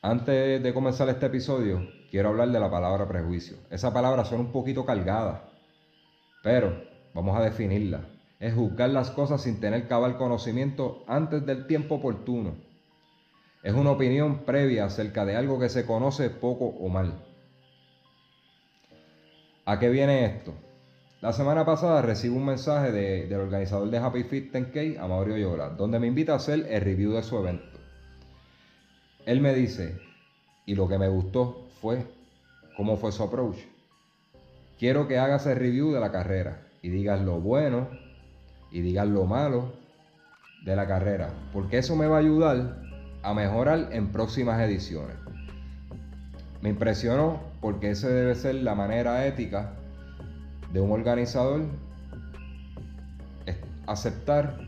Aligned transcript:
Antes 0.00 0.62
de 0.62 0.74
comenzar 0.74 1.08
este 1.08 1.26
episodio, 1.26 1.84
quiero 2.12 2.28
hablar 2.28 2.50
de 2.50 2.60
la 2.60 2.70
palabra 2.70 3.08
prejuicio. 3.08 3.56
Esa 3.68 3.92
palabra 3.92 4.24
suena 4.24 4.44
un 4.44 4.52
poquito 4.52 4.86
cargada, 4.86 5.50
pero 6.44 6.84
vamos 7.14 7.36
a 7.36 7.42
definirla. 7.42 8.08
Es 8.38 8.54
juzgar 8.54 8.90
las 8.90 9.10
cosas 9.10 9.42
sin 9.42 9.58
tener 9.58 9.88
cabal 9.88 10.16
conocimiento 10.16 11.02
antes 11.08 11.44
del 11.44 11.66
tiempo 11.66 11.96
oportuno. 11.96 12.54
Es 13.64 13.74
una 13.74 13.90
opinión 13.90 14.44
previa 14.44 14.84
acerca 14.84 15.24
de 15.24 15.34
algo 15.34 15.58
que 15.58 15.68
se 15.68 15.84
conoce 15.84 16.30
poco 16.30 16.66
o 16.66 16.88
mal. 16.88 17.24
¿A 19.64 19.80
qué 19.80 19.88
viene 19.88 20.26
esto? 20.26 20.54
La 21.20 21.32
semana 21.32 21.66
pasada 21.66 22.02
recibo 22.02 22.36
un 22.36 22.46
mensaje 22.46 22.92
del 22.92 23.40
organizador 23.40 23.90
de 23.90 23.98
Happy 23.98 24.22
Fit 24.22 24.54
10K, 24.54 25.08
Mauricio 25.08 25.38
Yola, 25.38 25.70
donde 25.70 25.98
me 25.98 26.06
invita 26.06 26.34
a 26.34 26.36
hacer 26.36 26.68
el 26.70 26.80
review 26.82 27.14
de 27.14 27.24
su 27.24 27.36
evento. 27.36 27.77
Él 29.28 29.42
me 29.42 29.52
dice, 29.52 29.94
y 30.64 30.74
lo 30.74 30.88
que 30.88 30.96
me 30.96 31.06
gustó 31.06 31.68
fue 31.82 32.02
cómo 32.78 32.96
fue 32.96 33.12
su 33.12 33.22
approach. 33.22 33.58
Quiero 34.78 35.06
que 35.06 35.18
hagas 35.18 35.44
el 35.44 35.58
review 35.58 35.92
de 35.92 36.00
la 36.00 36.10
carrera 36.10 36.62
y 36.80 36.88
digas 36.88 37.20
lo 37.20 37.38
bueno 37.38 37.88
y 38.72 38.80
digas 38.80 39.06
lo 39.06 39.26
malo 39.26 39.74
de 40.64 40.74
la 40.74 40.86
carrera, 40.86 41.28
porque 41.52 41.76
eso 41.76 41.94
me 41.94 42.06
va 42.06 42.16
a 42.16 42.20
ayudar 42.20 42.80
a 43.22 43.34
mejorar 43.34 43.90
en 43.92 44.12
próximas 44.12 44.62
ediciones. 44.62 45.18
Me 46.62 46.70
impresionó 46.70 47.38
porque 47.60 47.90
esa 47.90 48.08
debe 48.08 48.34
ser 48.34 48.54
la 48.54 48.74
manera 48.74 49.26
ética 49.26 49.74
de 50.72 50.80
un 50.80 50.90
organizador 50.90 51.66
aceptar 53.86 54.58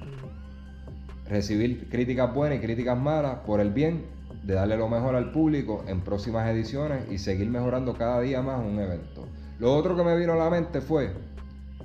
recibir 1.30 1.88
críticas 1.88 2.34
buenas 2.34 2.58
y 2.58 2.60
críticas 2.60 2.98
malas 2.98 3.38
por 3.46 3.60
el 3.60 3.70
bien 3.70 4.19
de 4.42 4.54
darle 4.54 4.76
lo 4.76 4.88
mejor 4.88 5.14
al 5.14 5.32
público 5.32 5.84
en 5.86 6.00
próximas 6.00 6.48
ediciones 6.48 7.10
y 7.10 7.18
seguir 7.18 7.48
mejorando 7.50 7.94
cada 7.94 8.20
día 8.20 8.42
más 8.42 8.60
un 8.60 8.78
evento. 8.78 9.26
Lo 9.58 9.74
otro 9.74 9.96
que 9.96 10.02
me 10.02 10.16
vino 10.16 10.32
a 10.32 10.36
la 10.36 10.48
mente 10.48 10.80
fue, 10.80 11.12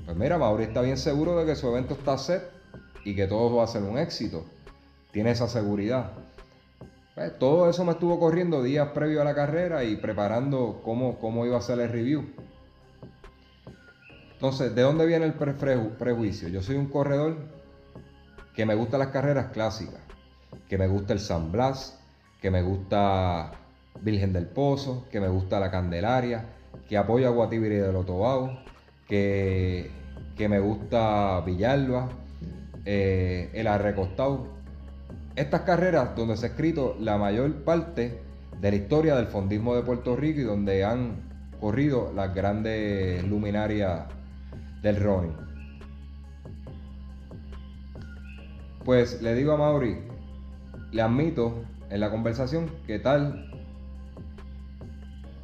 pues 0.06 0.18
mira, 0.18 0.38
Mauri 0.38 0.64
está 0.64 0.82
bien 0.82 0.98
seguro 0.98 1.38
de 1.38 1.46
que 1.46 1.56
su 1.56 1.68
evento 1.68 1.96
está 1.96 2.18
set 2.18 2.44
y 3.04 3.16
que 3.16 3.28
todo 3.28 3.58
va 3.58 3.66
a 3.66 3.68
ser 3.68 3.84
un 3.84 3.98
éxito. 3.98 4.46
Tiene 5.12 5.32
esa 5.32 5.48
seguridad. 5.48 6.12
Pues, 7.16 7.38
todo 7.40 7.70
eso 7.70 7.86
me 7.86 7.94
estuvo 7.94 8.20
corriendo 8.20 8.62
días 8.62 8.90
previo 8.90 9.22
a 9.22 9.26
la 9.26 9.34
carrera 9.34 9.84
y 9.84 9.96
preparando 9.96 10.82
cómo, 10.84 11.20
cómo 11.20 11.46
iba 11.46 11.58
a 11.58 11.62
ser 11.62 11.80
el 11.80 11.90
review. 11.90 12.26
Entonces, 14.34 14.76
¿de 14.76 14.82
dónde 14.82 15.06
viene 15.06 15.26
el 15.26 15.34
prejuicio? 15.34 16.50
Yo 16.50 16.62
soy 16.62 16.76
un 16.76 16.88
corredor 16.88 17.38
que 18.54 18.66
me 18.66 18.76
gusta 18.76 18.98
las 18.98 19.08
carreras 19.08 19.52
clásicas, 19.52 20.02
que 20.68 20.78
me 20.78 20.88
gusta 20.88 21.14
el 21.14 21.20
San 21.20 21.52
Blas, 21.52 22.00
que 22.46 22.52
me 22.52 22.62
gusta 22.62 23.54
Virgen 24.04 24.32
del 24.32 24.46
Pozo, 24.46 25.08
que 25.10 25.20
me 25.20 25.28
gusta 25.28 25.60
la 25.60 25.72
Candelaria, 25.72 26.46
que 26.88 26.96
apoyo 26.96 27.28
a 27.28 27.32
Guatibiri 27.32 27.78
de 27.78 27.92
Lotobao, 27.92 28.60
que, 29.08 29.90
que 30.38 30.48
me 30.48 30.60
gusta 30.60 31.42
Villalba, 31.44 32.08
eh, 32.86 33.50
el 33.52 33.66
Arrecostado. 33.66 34.46
Estas 35.36 35.62
carreras 35.62 36.16
donde 36.16 36.38
se 36.38 36.46
ha 36.46 36.50
escrito 36.50 36.96
la 37.00 37.18
mayor 37.18 37.52
parte 37.64 38.22
de 38.62 38.70
la 38.70 38.78
historia 38.78 39.16
del 39.16 39.26
fondismo 39.26 39.76
de 39.76 39.82
Puerto 39.82 40.16
Rico 40.16 40.42
y 40.42 40.44
donde 40.44 40.86
han 40.86 41.24
corrido 41.60 42.14
las 42.14 42.36
grandes 42.36 43.24
luminarias 43.24 44.04
del 44.84 44.98
running. 44.98 45.36
Pues 48.84 49.20
le 49.24 49.34
digo 49.34 49.54
a 49.54 49.58
Mauri, 49.58 49.98
le 50.92 51.02
admito 51.02 51.66
en 51.90 52.00
la 52.00 52.10
conversación 52.10 52.70
que 52.88 53.00
tal, 53.00 53.52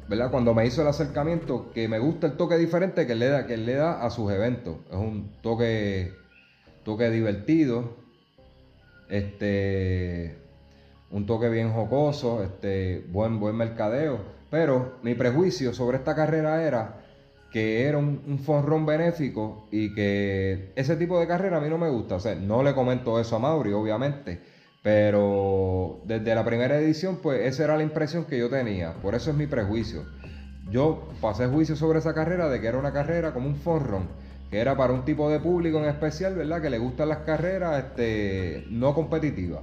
¿verdad? 0.08 0.30
Cuando 0.30 0.54
me 0.54 0.66
hizo 0.66 0.82
el 0.82 0.88
acercamiento, 0.88 1.70
que 1.72 1.88
me 1.88 1.98
gusta 1.98 2.26
el 2.26 2.36
toque 2.36 2.56
diferente 2.58 3.06
que 3.06 3.14
le 3.14 3.28
da, 3.28 3.46
que 3.46 3.56
le 3.56 3.74
da 3.74 4.04
a 4.04 4.10
sus 4.10 4.30
eventos. 4.30 4.76
Es 4.90 4.96
un 4.96 5.32
toque, 5.40 6.12
toque 6.84 7.10
divertido, 7.10 7.96
este, 9.08 10.36
un 11.10 11.26
toque 11.26 11.48
bien 11.48 11.72
jocoso, 11.72 12.42
este, 12.42 13.04
buen, 13.08 13.40
buen 13.40 13.56
mercadeo. 13.56 14.18
Pero 14.50 14.98
mi 15.02 15.14
prejuicio 15.14 15.72
sobre 15.72 15.96
esta 15.96 16.14
carrera 16.14 16.62
era 16.62 16.98
que 17.50 17.84
era 17.84 17.98
un, 17.98 18.22
un 18.26 18.38
fonrón 18.38 18.84
benéfico 18.86 19.66
y 19.70 19.94
que 19.94 20.72
ese 20.74 20.96
tipo 20.96 21.20
de 21.20 21.26
carrera 21.26 21.58
a 21.58 21.60
mí 21.60 21.68
no 21.68 21.78
me 21.78 21.88
gusta. 21.88 22.16
O 22.16 22.20
sea, 22.20 22.34
no 22.34 22.62
le 22.62 22.74
comento 22.74 23.18
eso 23.20 23.36
a 23.36 23.38
Mauri, 23.38 23.72
obviamente. 23.72 24.51
Pero 24.82 26.00
desde 26.04 26.34
la 26.34 26.44
primera 26.44 26.76
edición, 26.76 27.18
pues 27.22 27.40
esa 27.42 27.64
era 27.64 27.76
la 27.76 27.84
impresión 27.84 28.24
que 28.24 28.38
yo 28.38 28.50
tenía. 28.50 28.94
Por 28.94 29.14
eso 29.14 29.30
es 29.30 29.36
mi 29.36 29.46
prejuicio. 29.46 30.04
Yo 30.70 31.08
pasé 31.20 31.46
juicio 31.46 31.76
sobre 31.76 32.00
esa 32.00 32.14
carrera 32.14 32.48
de 32.48 32.60
que 32.60 32.66
era 32.66 32.78
una 32.78 32.92
carrera 32.92 33.32
como 33.32 33.46
un 33.46 33.56
fonrón, 33.56 34.08
que 34.50 34.58
era 34.58 34.76
para 34.76 34.92
un 34.92 35.04
tipo 35.04 35.30
de 35.30 35.38
público 35.38 35.78
en 35.78 35.84
especial, 35.84 36.34
¿verdad? 36.34 36.60
Que 36.60 36.70
le 36.70 36.78
gustan 36.78 37.10
las 37.10 37.18
carreras 37.18 37.84
este, 37.84 38.66
no 38.70 38.94
competitivas. 38.94 39.62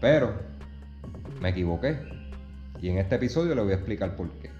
Pero 0.00 0.32
me 1.40 1.50
equivoqué. 1.50 1.98
Y 2.80 2.88
en 2.88 2.98
este 2.98 3.14
episodio 3.14 3.54
le 3.54 3.62
voy 3.62 3.72
a 3.72 3.76
explicar 3.76 4.16
por 4.16 4.28
qué. 4.40 4.51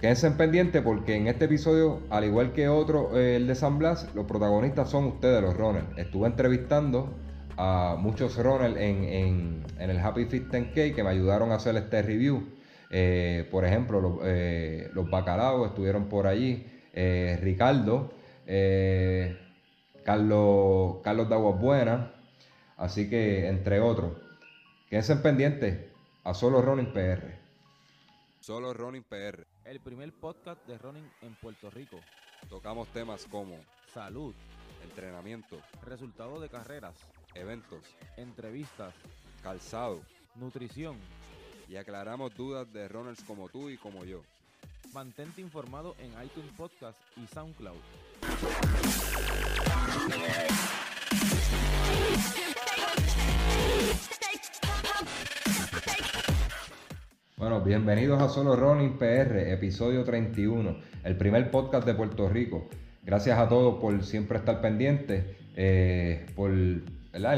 Quédense 0.00 0.28
en 0.28 0.38
pendiente 0.38 0.80
porque 0.80 1.14
en 1.14 1.26
este 1.26 1.44
episodio, 1.44 2.00
al 2.08 2.24
igual 2.24 2.54
que 2.54 2.68
otro, 2.68 3.18
eh, 3.18 3.36
el 3.36 3.46
de 3.46 3.54
San 3.54 3.78
Blas, 3.78 4.08
los 4.14 4.24
protagonistas 4.24 4.88
son 4.88 5.04
ustedes, 5.04 5.42
los 5.42 5.54
runners. 5.54 5.86
Estuve 5.98 6.26
entrevistando 6.26 7.12
a 7.58 7.96
muchos 7.98 8.38
runners 8.42 8.78
en, 8.78 9.62
el 9.78 9.98
Happy 9.98 10.24
Fit 10.24 10.48
10K 10.48 10.94
que 10.94 11.04
me 11.04 11.10
ayudaron 11.10 11.52
a 11.52 11.56
hacer 11.56 11.76
este 11.76 12.00
review. 12.00 12.48
Eh, 12.90 13.46
por 13.50 13.66
ejemplo, 13.66 14.00
los, 14.00 14.20
eh, 14.24 14.88
bacalaos 14.94 15.68
estuvieron 15.68 16.08
por 16.08 16.26
allí. 16.26 16.66
Ricardo, 16.94 18.14
Carlos, 20.02 20.96
Carlos 21.04 21.28
de 21.28 21.34
Aguas 21.34 21.60
Buenas. 21.60 22.10
Así 22.78 23.10
que, 23.10 23.48
entre 23.48 23.80
otros. 23.80 24.12
Quédense 24.88 25.12
en 25.12 25.20
pendiente 25.20 25.90
a 26.24 26.32
Solo 26.32 26.62
Running 26.62 26.90
PR. 26.94 27.38
Solo 28.40 28.72
Running 28.72 29.02
PR 29.02 29.49
el 29.70 29.78
primer 29.78 30.12
podcast 30.12 30.66
de 30.66 30.76
running 30.78 31.08
en 31.22 31.36
Puerto 31.36 31.70
Rico. 31.70 32.00
Tocamos 32.48 32.88
temas 32.88 33.24
como 33.30 33.54
salud, 33.94 34.34
entrenamiento, 34.82 35.56
resultados 35.84 36.42
de 36.42 36.48
carreras, 36.48 36.96
eventos, 37.34 37.84
entrevistas, 38.16 38.92
calzado, 39.44 40.00
nutrición. 40.34 40.96
Y 41.68 41.76
aclaramos 41.76 42.34
dudas 42.34 42.70
de 42.72 42.88
runners 42.88 43.22
como 43.22 43.48
tú 43.48 43.70
y 43.70 43.76
como 43.76 44.04
yo. 44.04 44.22
Mantente 44.92 45.40
informado 45.40 45.94
en 46.00 46.10
iTunes 46.20 46.50
Podcast 46.56 46.98
y 47.16 47.28
SoundCloud. 47.28 47.78
Bueno, 57.40 57.62
bienvenidos 57.62 58.20
a 58.20 58.28
Solo 58.28 58.54
Running 58.54 58.98
PR, 58.98 59.50
episodio 59.50 60.04
31, 60.04 60.76
el 61.04 61.16
primer 61.16 61.50
podcast 61.50 61.86
de 61.86 61.94
Puerto 61.94 62.28
Rico. 62.28 62.68
Gracias 63.02 63.38
a 63.38 63.48
todos 63.48 63.80
por 63.80 64.04
siempre 64.04 64.36
estar 64.36 64.60
pendientes, 64.60 65.24
eh, 65.56 66.26
por 66.36 66.50
el 66.50 66.84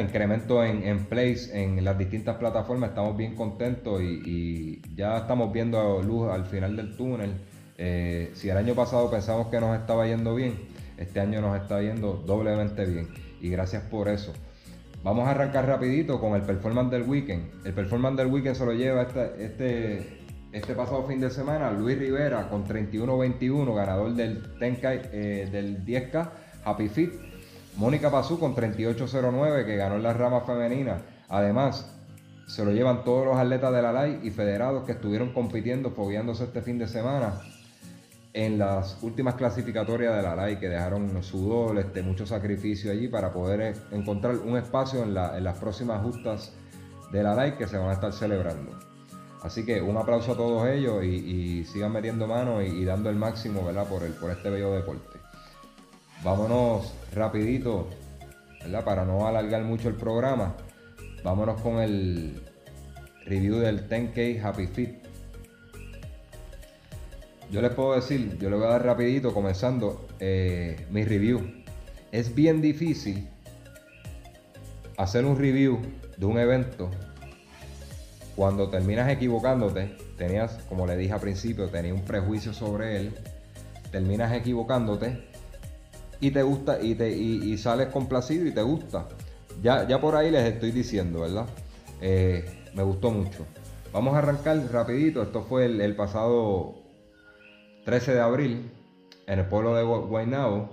incremento 0.01 0.65
en, 0.65 0.83
en 0.83 1.05
plays 1.05 1.51
en 1.55 1.85
las 1.85 1.97
distintas 1.97 2.35
plataformas. 2.39 2.89
Estamos 2.89 3.17
bien 3.17 3.37
contentos 3.37 4.03
y, 4.03 4.83
ya 4.97 5.19
estamos 5.19 5.53
viendo 5.53 6.03
luz 6.03 6.33
al 6.33 6.47
final 6.47 6.75
del 6.75 6.97
túnel. 6.97 7.35
Eh, 7.79 8.33
si 8.35 8.49
el 8.49 8.57
año 8.57 8.75
pasado 8.75 9.09
pensamos 9.09 9.47
que 9.53 9.61
nos 9.61 9.79
estaba 9.79 10.05
yendo 10.09 10.35
bien, 10.35 10.55
este 10.99 11.21
año 11.21 11.41
nos 11.41 11.57
está 11.61 11.81
yendo 11.81 12.15
doblemente 12.27 12.87
bien. 12.87 13.07
Y 13.41 13.51
gracias 13.51 13.85
por 13.85 14.09
eso. 14.09 14.33
Vamos 15.03 15.27
a 15.27 15.33
arrancar 15.33 15.67
rapidito 15.67 16.21
con 16.21 16.35
el 16.35 16.43
performance 16.43 16.93
del 16.93 17.03
weekend. 17.03 17.67
El 17.67 17.75
performance 17.75 18.17
del 18.19 18.29
weekend 18.29 18.55
se 18.55 18.65
lo 18.65 18.73
lleva 18.73 19.03
este, 19.03 19.45
este, 19.45 20.21
este 20.53 20.75
pasado 20.75 21.05
fin 21.09 21.21
de 21.21 21.29
semana 21.29 21.73
Luis 21.73 21.99
Rivera 21.99 22.49
con 22.49 22.65
31-21, 22.65 23.75
ganador 23.75 24.15
del, 24.15 24.57
10K, 24.61 25.11
eh, 25.13 25.49
del 25.51 25.85
10K 25.85 26.31
Happy 26.65 26.89
Fit. 26.89 27.13
Mónica 27.77 28.13
Pazú 28.13 28.39
con 28.39 28.55
38-09, 28.55 29.65
que 29.65 29.77
ganó 29.77 29.97
en 29.97 30.05
la 30.05 30.13
rama 30.13 30.43
femenina. 30.43 31.03
Además, 31.29 31.93
se 32.47 32.65
lo 32.65 32.71
llevan 32.71 33.03
todos 33.03 33.27
los 33.27 33.37
atletas 33.37 33.73
de 33.73 33.83
la 33.83 33.93
LAI 33.93 34.21
y 34.23 34.31
federados 34.31 34.85
que 34.85 34.93
estuvieron 34.93 35.33
compitiendo, 35.33 35.91
fogueándose 35.91 36.45
este 36.45 36.63
fin 36.63 36.79
de 36.79 36.87
semana 36.87 37.41
en 38.33 38.59
las 38.59 39.03
últimas 39.03 39.35
clasificatorias 39.35 40.17
de 40.17 40.23
la 40.23 40.35
LAI 40.35 40.59
que 40.59 40.69
dejaron 40.69 41.23
sudor, 41.23 41.79
este, 41.79 42.03
mucho 42.03 42.27
sacrificio 42.27 42.91
allí 42.91 43.09
para 43.09 43.33
poder 43.33 43.61
eh, 43.61 43.75
encontrar 43.91 44.37
un 44.37 44.57
espacio 44.57 45.03
en, 45.03 45.15
las 45.15 45.59
próximas 45.59 46.03
justas 46.03 46.53
de 47.13 47.23
la 47.23 47.35
LAI 47.35 47.57
que 47.59 47.67
se 47.67 47.77
van 47.77 47.91
a 47.91 47.93
estar 47.93 48.13
celebrando. 48.13 48.79
Así 49.43 49.67
que 49.67 49.83
un 49.83 49.97
aplauso 49.97 50.33
a 50.33 50.37
todos 50.37 50.69
ellos 50.69 51.05
y, 51.05 51.65
sigan 51.65 51.93
metiendo 51.93 52.27
mano 52.27 52.63
y, 52.63 52.85
dando 52.85 53.11
el 53.11 53.17
máximo 53.17 53.65
¿verdad? 53.65 53.87
Por, 53.87 54.05
el, 54.05 54.13
por 54.13 54.31
este 54.31 54.51
bello 54.51 54.73
deporte. 54.73 55.19
Vámonos 56.23 56.95
rapidito, 57.15 57.89
¿verdad? 58.63 58.85
para 58.85 59.05
no 59.05 59.27
alargar 59.27 59.65
mucho 59.65 59.89
el 59.89 59.97
programa, 59.97 60.55
vámonos 61.25 61.61
con 61.61 61.81
el, 61.81 62.41
review 63.27 63.59
del 63.59 63.89
10K 63.89 64.43
Happy 64.43 64.67
Fit. 64.67 65.03
Yo 67.53 67.61
les 67.61 67.75
puedo 67.75 67.95
decir, 67.95 68.39
yo 68.39 68.49
le 68.49 68.57
voy 68.57 68.65
a 68.65 68.71
dar 68.71 68.87
rapidito 68.87 69.35
comenzando 69.35 70.07
eh, 70.21 70.87
mi 70.91 71.05
review. 71.05 71.63
Es 72.11 72.35
bien 72.35 72.63
difícil 72.63 73.29
hacer 74.97 75.27
un 75.27 75.39
review 75.39 75.79
de 76.17 76.25
un 76.25 76.39
evento 76.39 76.91
cuando 78.37 78.71
terminas 78.71 79.11
equivocándote, 79.11 79.95
tenías, 80.17 80.61
como 80.67 80.87
le 80.87 80.97
dije 80.97 81.13
al 81.13 81.21
principio, 81.21 81.69
tenías 81.69 81.95
un 81.95 82.07
prejuicio 82.07 82.55
sobre 82.55 82.97
él, 82.97 83.15
terminas 83.91 84.33
equivocándote 84.33 85.23
y 86.21 86.31
te 86.31 86.43
gusta 86.43 86.81
y, 86.81 86.95
te, 86.95 87.11
y, 87.11 87.59
sales 87.59 87.89
complacido 87.89 88.47
y 88.47 88.53
te 88.53 88.63
gusta. 88.63 89.09
Ya, 89.63 89.87
ya 89.87 90.01
por 90.01 90.17
ahí 90.17 90.31
les 90.31 90.55
estoy 90.55 90.71
diciendo, 90.71 91.21
¿verdad? 91.21 91.45
Eh, 92.01 92.47
me 92.75 92.83
gustó 92.83 93.11
mucho. 93.11 93.45
Vamos 93.93 94.15
a 94.15 94.19
arrancar 94.21 94.57
rapidito. 94.73 95.23
Esto 95.23 95.43
fue 95.43 95.67
el, 95.67 95.95
pasado 95.95 96.82
13 97.85 98.15
de 98.15 98.21
abril 98.21 98.71
en 99.27 99.39
el 99.39 99.47
pueblo 99.47 99.75
de 99.75 99.83
Guaynabo. 99.83 100.71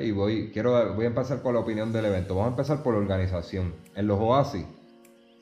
Y 0.00 0.12
voy, 0.12 0.50
quiero, 0.52 0.94
voy 0.94 1.04
a 1.04 1.08
empezar 1.08 1.42
con 1.42 1.54
la 1.54 1.60
opinión 1.60 1.92
del 1.92 2.06
evento. 2.06 2.34
Vamos 2.34 2.48
a 2.48 2.52
empezar 2.52 2.82
por 2.82 2.94
la 2.94 3.00
organización. 3.00 3.74
En 3.94 4.06
los 4.06 4.18
oasis, 4.18 4.64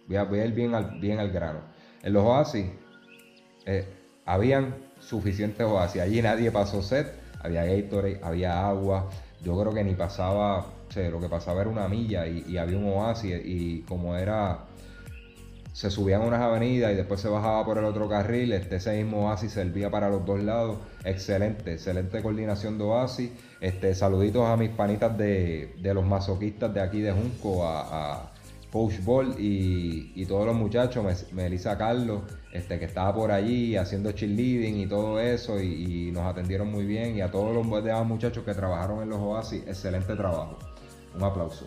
voy 0.08 0.16
a, 0.16 0.44
ir 0.44 0.52
bien 0.52 0.74
al, 0.74 0.98
bien 1.00 1.20
al 1.20 1.30
grano. 1.30 1.60
En 2.02 2.12
los 2.12 2.24
oasis, 2.24 2.66
eh, 3.66 3.86
habían 4.24 4.74
suficientes 4.98 5.64
oasis. 5.64 6.02
Allí 6.02 6.20
nadie 6.22 6.50
pasó 6.50 6.82
sed. 6.82 7.06
Había 7.40 7.64
Gatorade, 7.64 8.20
había 8.22 8.66
agua. 8.66 9.10
Yo 9.44 9.58
creo 9.60 9.72
que 9.72 9.84
ni 9.84 9.94
pasaba, 9.94 10.66
lo 10.96 11.20
que 11.20 11.28
pasaba 11.28 11.60
era 11.60 11.70
una 11.70 11.88
milla 11.88 12.26
y 12.26 12.56
había 12.56 12.78
un 12.78 12.88
oasis. 12.88 13.40
Y 13.44 13.82
como 13.82 14.16
era 14.16 14.64
se 15.72 15.90
subían 15.90 16.20
unas 16.22 16.40
avenidas 16.40 16.92
y 16.92 16.96
después 16.96 17.20
se 17.20 17.28
bajaba 17.28 17.64
por 17.64 17.78
el 17.78 17.84
otro 17.84 18.08
carril. 18.08 18.52
Este, 18.52 18.76
ese 18.76 19.02
mismo 19.02 19.28
oasis 19.28 19.52
servía 19.52 19.90
para 19.90 20.10
los 20.10 20.24
dos 20.24 20.42
lados. 20.42 20.76
Excelente, 21.04 21.72
excelente 21.72 22.20
coordinación 22.20 22.76
de 22.76 22.84
oasis. 22.84 23.30
Este, 23.60 23.94
saluditos 23.94 24.46
a 24.46 24.56
mis 24.56 24.70
panitas 24.70 25.16
de, 25.16 25.74
los 25.82 26.04
masoquistas 26.04 26.74
de 26.74 26.80
aquí 26.80 27.00
de 27.00 27.12
Junco, 27.12 27.66
a, 27.66 28.28
Coach 28.70 29.00
Ball 29.04 29.34
y, 29.38 30.24
todos 30.24 30.46
los 30.46 30.56
muchachos, 30.56 31.04
Melissa 31.32 31.76
Carlos, 31.76 32.22
este, 32.54 32.78
que 32.78 32.86
estaba 32.86 33.14
por 33.14 33.30
allí 33.30 33.76
haciendo 33.76 34.12
cheerleading 34.12 34.80
y 34.80 34.86
todo 34.86 35.20
eso, 35.20 35.60
y, 35.60 36.10
nos 36.10 36.24
atendieron 36.24 36.70
muy 36.70 36.86
bien. 36.86 37.16
Y 37.16 37.20
a 37.20 37.30
todos 37.30 37.54
los 37.54 37.84
demás 37.84 38.06
muchachos 38.06 38.44
que 38.44 38.54
trabajaron 38.54 39.02
en 39.02 39.10
los 39.10 39.18
oasis, 39.18 39.62
excelente 39.66 40.14
trabajo. 40.16 40.58
Un 41.14 41.22
aplauso. 41.22 41.66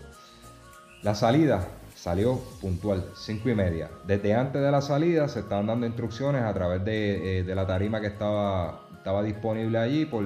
La 1.04 1.14
salida, 1.14 1.68
salió 2.06 2.40
puntual, 2.62 3.04
5 3.16 3.50
y 3.50 3.56
media. 3.56 3.90
Desde 4.06 4.36
antes 4.36 4.62
de 4.62 4.70
la 4.70 4.80
salida 4.80 5.28
se 5.28 5.40
estaban 5.40 5.66
dando 5.66 5.88
instrucciones 5.88 6.44
a 6.44 6.54
través 6.54 6.86
de, 6.86 7.40
eh, 7.40 7.56
la 7.56 7.66
tarima 7.66 8.00
que 8.00 8.06
estaba, 8.06 8.82
estaba 8.96 9.24
disponible 9.24 9.80
allí 9.80 10.06
por, 10.06 10.22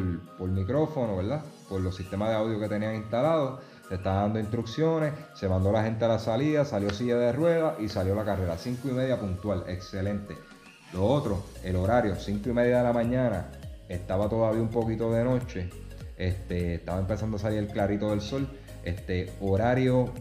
micrófono, 0.50 1.16
¿verdad? 1.16 1.42
Por 1.70 1.80
los 1.80 1.96
sistemas 1.96 2.31
de 2.31 2.36
audio 2.36 2.60
que 2.60 2.68
tenían 2.68 2.96
instalados. 2.96 3.62
Se 3.88 3.96
estaban 3.96 4.24
dando 4.24 4.40
instrucciones, 4.42 5.14
se 5.36 5.48
mandó 5.48 5.72
la 5.72 5.81
gente 5.81 6.04
a 6.04 6.10
la 6.10 6.20
salida, 6.20 6.66
salió 6.66 6.90
silla 6.90 7.16
de 7.16 7.31
ruedas 7.31 7.80
y 7.80 7.88
salió 7.88 8.14
la 8.14 8.26
carrera. 8.26 8.58
5 8.58 8.90
y 8.90 8.92
media 8.92 9.18
puntual, 9.18 9.64
excelente. 9.70 10.36
Lo 10.92 11.06
otro, 11.06 11.46
el 11.64 11.78
horario, 11.78 12.18
5 12.18 12.50
y 12.50 12.52
media 12.52 12.80
de 12.80 12.84
la 12.84 12.92
mañana, 12.92 13.52
estaba 13.88 14.28
todavía 14.28 14.62
un 14.62 14.68
poquito 14.68 15.14
de 15.14 15.24
noche, 15.24 15.70
este, 16.18 16.76
estaba 16.76 17.00
empezando 17.00 17.38
a 17.38 17.40
salir 17.40 17.60
el 17.60 17.68
clarito 17.68 18.10
del 18.10 18.20
sol. 18.20 18.50
Este 18.84 19.31
horario 19.40 20.12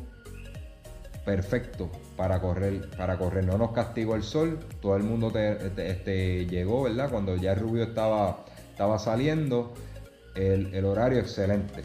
perfecto 1.28 1.90
para 2.16 2.40
correr, 2.40 2.88
para 2.96 3.18
correr. 3.18 3.44
No 3.44 3.58
nos 3.58 3.72
castigó 3.72 4.14
el 4.14 4.22
sol, 4.22 4.60
todo 4.80 4.96
el 4.96 5.02
mundo 5.02 5.30
te, 5.30 5.58
este, 5.90 6.46
llegó, 6.46 6.84
¿verdad? 6.84 7.10
Cuando 7.10 7.36
ya 7.36 7.52
el 7.52 7.60
rubio 7.60 7.82
estaba, 7.84 8.46
estaba 8.70 8.98
saliendo, 8.98 9.74
el, 10.34 10.82
horario 10.86 11.18
excelente. 11.18 11.84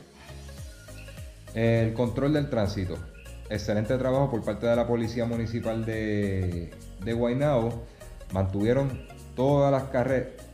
El 1.54 1.94
control 1.94 2.32
del 2.32 2.50
tránsito. 2.50 2.96
Excelente 3.50 3.98
trabajo 3.98 4.32
por 4.32 4.46
parte 4.46 4.66
de 4.66 4.78
la 4.78 4.88
Policía 4.88 5.26
Municipal 5.26 5.84
de, 5.84 6.72
de 7.04 7.14
Guaynabo. 7.14 7.84
Mantuvieron 8.32 9.06
todas 9.36 9.74
las 9.74 9.84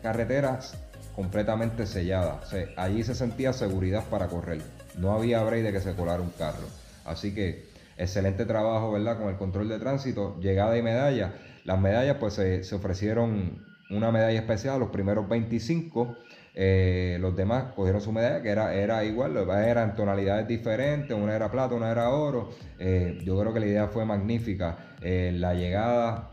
carreteras 0.02 0.76
completamente 1.16 1.86
selladas. 1.86 2.56
allí 2.76 3.04
se 3.04 3.14
sentía 3.14 3.54
seguridad 3.54 4.04
para 4.10 4.30
correr. 4.30 4.64
No 4.98 5.12
había 5.12 5.44
break 5.44 5.62
de 5.62 5.74
que 5.74 5.80
se 5.80 5.94
colara 5.94 6.24
un 6.24 6.32
carro. 6.32 6.66
Así 7.06 7.36
que 7.36 7.69
excelente 8.00 8.46
trabajo, 8.46 8.92
¿verdad? 8.92 9.18
Con 9.18 9.30
el 9.30 9.36
control 9.36 9.70
de 9.70 9.78
tránsito, 9.78 10.40
llegada 10.40 10.78
y 10.78 10.82
medalla. 10.82 11.34
Las 11.66 11.80
medallas, 11.80 12.18
pues 12.20 12.34
se, 12.34 12.76
ofrecieron 12.76 13.64
una 13.92 14.12
medalla 14.12 14.40
especial 14.40 14.80
los 14.80 14.90
primeros 14.90 15.28
25. 15.28 16.16
Eh, 16.56 17.18
los 17.20 17.36
demás 17.36 17.74
cogieron 17.76 18.02
su 18.02 18.12
medalla, 18.12 18.42
que 18.42 18.50
era, 18.50 18.74
era 18.74 19.04
igual, 19.04 19.38
eran 19.38 19.96
tonalidades 19.96 20.48
diferentes, 20.48 21.16
una 21.16 21.36
era 21.36 21.52
plata, 21.52 21.76
una 21.76 21.92
era 21.92 22.10
oro. 22.10 22.50
Eh, 22.80 23.20
yo 23.24 23.40
creo 23.40 23.54
que 23.54 23.60
la 23.60 23.68
idea 23.68 23.88
fue 23.88 24.06
magnífica. 24.06 24.96
Eh, 25.02 25.34
la 25.36 25.54
llegada, 25.54 26.32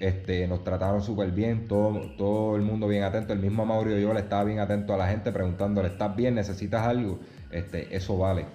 este, 0.00 0.48
nos 0.48 0.64
trataron 0.64 1.02
súper 1.02 1.32
bien, 1.32 1.68
todo, 1.68 2.00
todo 2.16 2.56
el 2.56 2.62
mundo 2.62 2.88
bien 2.88 3.04
atento. 3.04 3.34
El 3.34 3.40
mismo 3.40 3.66
Mauricio 3.66 3.98
yo 3.98 4.14
le 4.14 4.20
estaba 4.20 4.44
bien 4.44 4.58
atento 4.58 4.94
a 4.94 4.96
la 4.96 5.08
gente 5.08 5.32
preguntándole, 5.32 5.88
¿estás 5.88 6.16
bien? 6.16 6.34
¿Necesitas 6.34 6.86
algo? 6.86 7.18
Este, 7.50 7.94
eso 7.94 8.16
vale. 8.16 8.46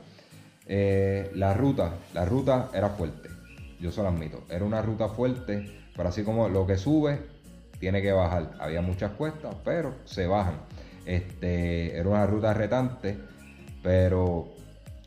Eh, 0.67 1.31
la 1.35 1.53
ruta, 1.53 1.93
la 2.13 2.25
ruta 2.25 2.69
era 2.73 2.89
fuerte, 2.89 3.29
yo 3.79 3.91
se 3.91 4.01
lo 4.01 4.07
admito, 4.07 4.43
era 4.49 4.63
una 4.63 4.81
ruta 4.81 5.09
fuerte, 5.09 5.65
pero 5.95 6.09
así 6.09 6.23
como 6.23 6.47
lo 6.47 6.65
que 6.65 6.77
sube 6.77 7.19
tiene 7.79 8.01
que 8.01 8.13
bajar. 8.13 8.51
Había 8.59 8.81
muchas 8.81 9.11
cuestas, 9.11 9.55
pero 9.65 9.93
se 10.05 10.25
bajan. 10.25 10.55
Este, 11.05 11.97
era 11.97 12.07
una 12.07 12.25
ruta 12.25 12.53
retante, 12.53 13.17
pero 13.81 14.47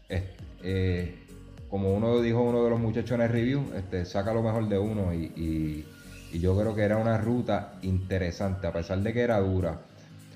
eh, 0.09 1.25
como 1.71 1.95
uno 1.95 2.21
dijo 2.21 2.43
uno 2.43 2.65
de 2.65 2.71
los 2.71 2.81
muchachos 2.81 3.13
en 3.13 3.23
el 3.23 3.31
review, 3.31 3.73
este, 3.77 4.05
saca 4.05 4.35
lo 4.35 4.43
mejor 4.43 4.69
de 4.69 4.79
uno 4.79 5.15
y, 5.15 5.87
y 6.33 6.39
yo 6.39 6.55
creo 6.59 6.75
que 6.75 6.83
era 6.83 6.99
una 6.99 7.19
ruta 7.19 7.79
interesante, 7.83 8.67
a 8.67 8.73
pesar 8.73 8.99
de 8.99 9.13
que 9.13 9.21
era 9.23 9.39
dura. 9.41 9.81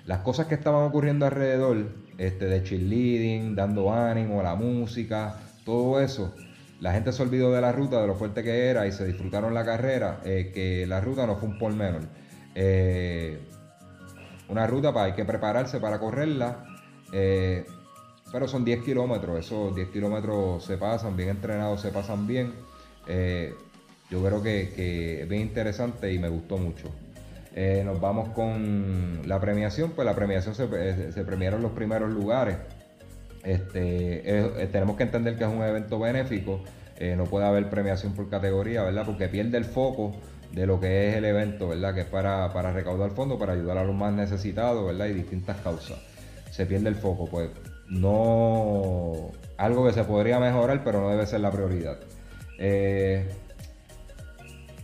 Las 0.07 0.21
cosas 0.21 0.47
que 0.47 0.55
estaban 0.55 0.85
ocurriendo 0.85 1.27
alrededor 1.27 1.89
este, 2.21 2.45
de 2.45 2.63
cheerleading, 2.63 3.55
dando 3.55 3.91
ánimo, 3.91 4.43
la 4.43 4.55
música, 4.55 5.41
todo 5.65 6.01
eso. 6.01 6.35
La 6.79 6.93
gente 6.93 7.13
se 7.13 7.23
olvidó 7.23 7.51
de 7.51 7.63
la 7.63 7.73
ruta, 7.73 7.99
de 7.99 8.07
lo 8.07 8.15
fuerte 8.15 8.43
que 8.43 8.67
era 8.67 8.87
y 8.87 8.93
se 8.93 9.07
disfrutaron 9.07 9.55
la 9.55 9.65
carrera, 9.65 10.21
eh, 10.27 10.51
que 10.53 10.87
la 10.87 11.01
ruta 11.01 11.27
no 11.27 11.37
fue 11.37 11.49
un 11.49 11.59
por 11.59 11.73
menor. 11.73 12.03
Eh, 12.55 13.41
una 14.51 14.67
ruta 14.67 14.93
para 14.93 15.07
hay 15.07 15.13
que 15.15 15.25
prepararse 15.25 15.81
para 15.81 15.99
correrla, 15.99 16.67
eh, 17.11 17.65
pero 18.31 18.47
son 18.47 18.67
10 18.67 18.83
kilómetros, 18.83 19.39
esos 19.39 19.75
10 19.75 19.89
kilómetros 19.89 20.63
se 20.63 20.77
pasan, 20.77 21.17
bien 21.17 21.31
entrenados 21.31 21.81
se 21.81 21.91
pasan 21.91 22.27
bien. 22.27 22.53
yo 24.11 24.23
creo 24.23 24.43
que, 24.43 24.73
que 24.77 25.23
es 25.23 25.29
bien 25.29 25.43
interesante 25.43 26.13
y 26.13 26.19
me 26.19 26.29
gustó 26.29 26.59
mucho. 26.59 26.91
Eh, 27.55 27.83
nos 27.85 28.01
vamos 28.01 28.29
con 28.31 29.23
la 29.27 29.41
premiación, 29.41 29.91
pues 29.91 30.07
la 30.07 30.15
premiación 30.15 30.55
se, 30.55 30.65
eh, 30.65 31.25
premiaron 31.27 31.63
los 31.63 31.73
primeros 31.73 32.11
lugares. 32.11 32.57
Este, 33.43 34.23
eh, 34.25 34.69
tenemos 34.71 34.97
que 34.97 35.05
entender 35.05 35.37
que 35.37 35.45
es 35.45 35.51
un 35.51 35.63
evento 35.63 35.99
benéfico, 35.99 36.63
no 37.17 37.25
puede 37.25 37.47
haber 37.47 37.71
premiación 37.71 38.13
por 38.13 38.29
categoría, 38.29 38.83
¿verdad? 38.83 39.07
Porque 39.07 39.27
pierde 39.27 39.57
el 39.57 39.65
foco 39.65 40.13
de 40.53 40.67
lo 40.67 40.79
que 40.81 41.09
es 41.09 41.17
el 41.17 41.25
evento, 41.25 41.69
¿verdad? 41.69 41.95
Que 41.95 42.03
es 42.03 42.07
para, 42.07 42.53
para 42.53 42.73
recaudar 42.73 43.13
fondos, 43.13 43.39
para 43.39 43.55
ayudar 43.55 43.79
a 43.79 43.85
los 43.85 43.95
más 43.95 44.13
necesitados, 44.13 44.87
¿verdad? 44.87 45.07
Y 45.07 45.15
distintas 45.15 45.57
causas. 45.63 45.99
Se 46.51 46.67
pierde 46.67 46.91
el 46.91 46.97
foco, 46.97 47.25
pues 47.25 47.49
no... 47.89 49.31
Algo 49.57 49.87
que 49.87 49.95
se 49.95 50.05
podría 50.05 50.39
mejorar, 50.39 50.85
pero 50.85 51.01
no 51.01 51.09
debe 51.09 51.25
ser 51.27 51.41
la 51.41 51.51
prioridad. 51.51 52.01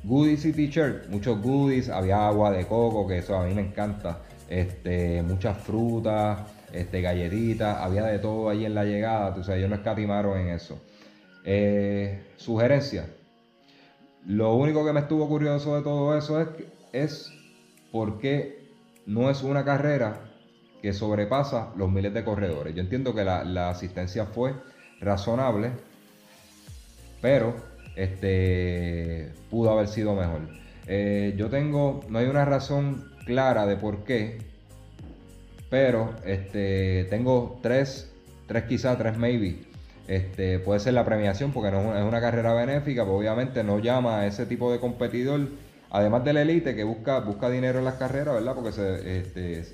Goodies 0.07 0.45
y 0.45 0.53
t-shirt, 0.53 1.09
muchos 1.09 1.43
goodies, 1.43 1.89
había 1.89 2.29
agua 2.29 2.53
de 2.53 2.65
coco, 2.65 3.09
que 3.09 3.19
eso 3.19 3.37
a 3.37 3.45
mí 3.45 3.53
me 3.53 3.63
encanta, 3.63 4.21
este, 4.49 5.21
muchas 5.23 5.59
frutas, 5.59 6.43
este, 6.73 7.01
galletitas, 7.01 7.79
había 7.79 8.05
de 8.05 8.21
todo 8.21 8.49
ahí 8.49 8.65
en 8.65 8.77
la 8.77 8.85
llegada, 8.85 9.35
o 9.37 9.43
sea, 9.43 9.57
ellos 9.57 9.69
no 9.69 9.75
escatimaron 9.75 10.39
en 10.39 10.49
eso. 10.51 10.81
Eh, 11.45 12.23
sugerencia, 12.37 13.07
lo 14.27 14.55
único 14.55 14.87
que 14.87 14.93
me 14.93 15.01
estuvo 15.01 15.27
curioso 15.27 15.75
de 15.75 15.83
todo 15.83 16.17
eso 16.17 16.41
es, 16.41 16.49
es 16.93 17.33
por 17.91 18.21
qué 18.21 18.65
no 19.07 19.29
es 19.29 19.43
una 19.43 19.65
carrera 19.65 20.21
que 20.83 20.93
sobrepasa 20.93 21.73
los 21.77 21.91
miles 21.91 22.15
de 22.15 22.23
corredores. 22.23 22.77
Yo 22.77 22.81
entiendo 22.81 23.13
que 23.13 23.25
la 23.25 23.71
asistencia 23.71 24.25
fue 24.25 24.55
razonable, 25.01 25.73
pero 27.21 27.76
este, 27.97 29.31
pudo 29.51 29.71
haber 29.71 29.89
sido 29.89 30.15
mejor. 30.15 30.43
Eh, 30.87 31.35
yo 31.37 31.49
tengo, 31.49 32.01
no 32.09 32.19
hay 32.19 32.27
una 32.27 32.45
razón 32.45 33.11
clara 33.25 33.67
de 33.67 33.77
por 33.77 34.05
qué, 34.05 34.39
pero 35.69 36.15
este, 36.25 37.07
tengo 37.11 37.59
tres, 37.63 38.13
tres 38.47 38.65
quizás, 38.65 38.97
tres 38.99 39.19
maybe. 39.19 39.57
Este, 40.07 40.61
puede 40.61 40.79
ser 40.79 40.95
la 40.95 41.05
premiación, 41.05 41.53
porque 41.53 41.73
no 41.73 41.97
es 41.97 42.05
una, 42.05 42.21
carrera 42.21 42.55
benéfica, 42.55 43.05
pues 43.05 43.17
obviamente 43.17 43.65
no 43.65 43.81
llama 43.81 44.21
a 44.21 44.27
ese 44.27 44.47
tipo 44.47 44.71
de 44.71 44.79
competidor, 44.79 45.49
además 45.91 46.25
de 46.25 46.33
la 46.33 46.43
élite 46.43 46.77
que 46.77 46.85
busca, 46.85 47.19
busca 47.19 47.51
dinero 47.51 47.81
en 47.81 47.87
las 47.87 47.95
carreras, 47.95 48.35
¿verdad? 48.35 48.55
Porque 48.55 48.71
se, 48.71 49.19
este, 49.19 49.65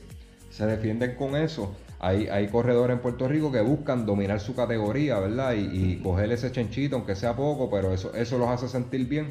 se 0.50 0.66
defienden 0.66 1.16
con 1.16 1.36
eso. 1.36 1.76
Hay, 2.02 2.49
corredores 2.49 2.97
en 2.97 3.00
Puerto 3.00 3.28
Rico 3.28 3.52
que 3.52 3.61
buscan 3.61 4.04
dominar 4.04 4.40
su 4.40 4.56
categoría, 4.56 5.21
¿verdad? 5.21 5.54
Y, 5.54 6.00
coger 6.02 6.32
ese 6.32 6.50
chanchito, 6.50 6.97
aunque 6.97 7.14
sea 7.14 7.37
poco, 7.37 7.71
pero 7.71 7.92
eso, 7.92 8.12
eso 8.14 8.38
los 8.38 8.49
hace 8.49 8.68
sentir 8.68 9.06
bien. 9.06 9.28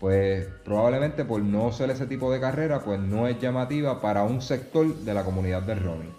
Pues 0.00 0.46
probablemente 0.64 1.24
por 1.24 1.42
no 1.42 1.70
ser 1.70 1.90
ese 1.90 2.06
tipo 2.06 2.32
de 2.32 2.40
carrera, 2.40 2.80
pues 2.80 2.98
no 2.98 3.28
es 3.28 3.38
llamativa 3.38 4.00
para 4.00 4.22
un 4.22 4.40
sector 4.40 4.86
de 4.86 5.14
la 5.14 5.22
comunidad 5.22 5.62
del 5.62 5.80
running. 5.80 6.14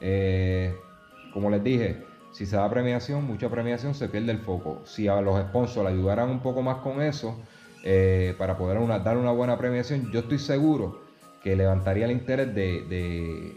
Eh, 0.00 0.72
como 1.32 1.50
les 1.50 1.62
dije, 1.62 2.04
si 2.32 2.46
se 2.46 2.56
da 2.56 2.70
premiación, 2.70 3.24
mucha 3.24 3.48
premiación, 3.48 3.94
se 3.94 4.08
pierde 4.08 4.32
el 4.32 4.38
foco. 4.38 4.82
Si 4.84 5.08
a 5.08 5.20
los 5.20 5.40
sponsors 5.48 5.88
ayudaran 5.88 6.30
un 6.30 6.40
poco 6.40 6.62
más 6.62 6.76
con 6.76 7.02
eso, 7.02 7.36
eh, 7.82 8.34
para 8.38 8.56
poder 8.56 8.78
dar 9.02 9.16
una 9.16 9.32
buena 9.32 9.58
premiación, 9.58 10.12
yo 10.12 10.20
estoy 10.20 10.38
seguro 10.38 11.00
que 11.42 11.56
levantaría 11.56 12.04
el 12.04 12.12
interés 12.12 12.54
de, 12.54 13.56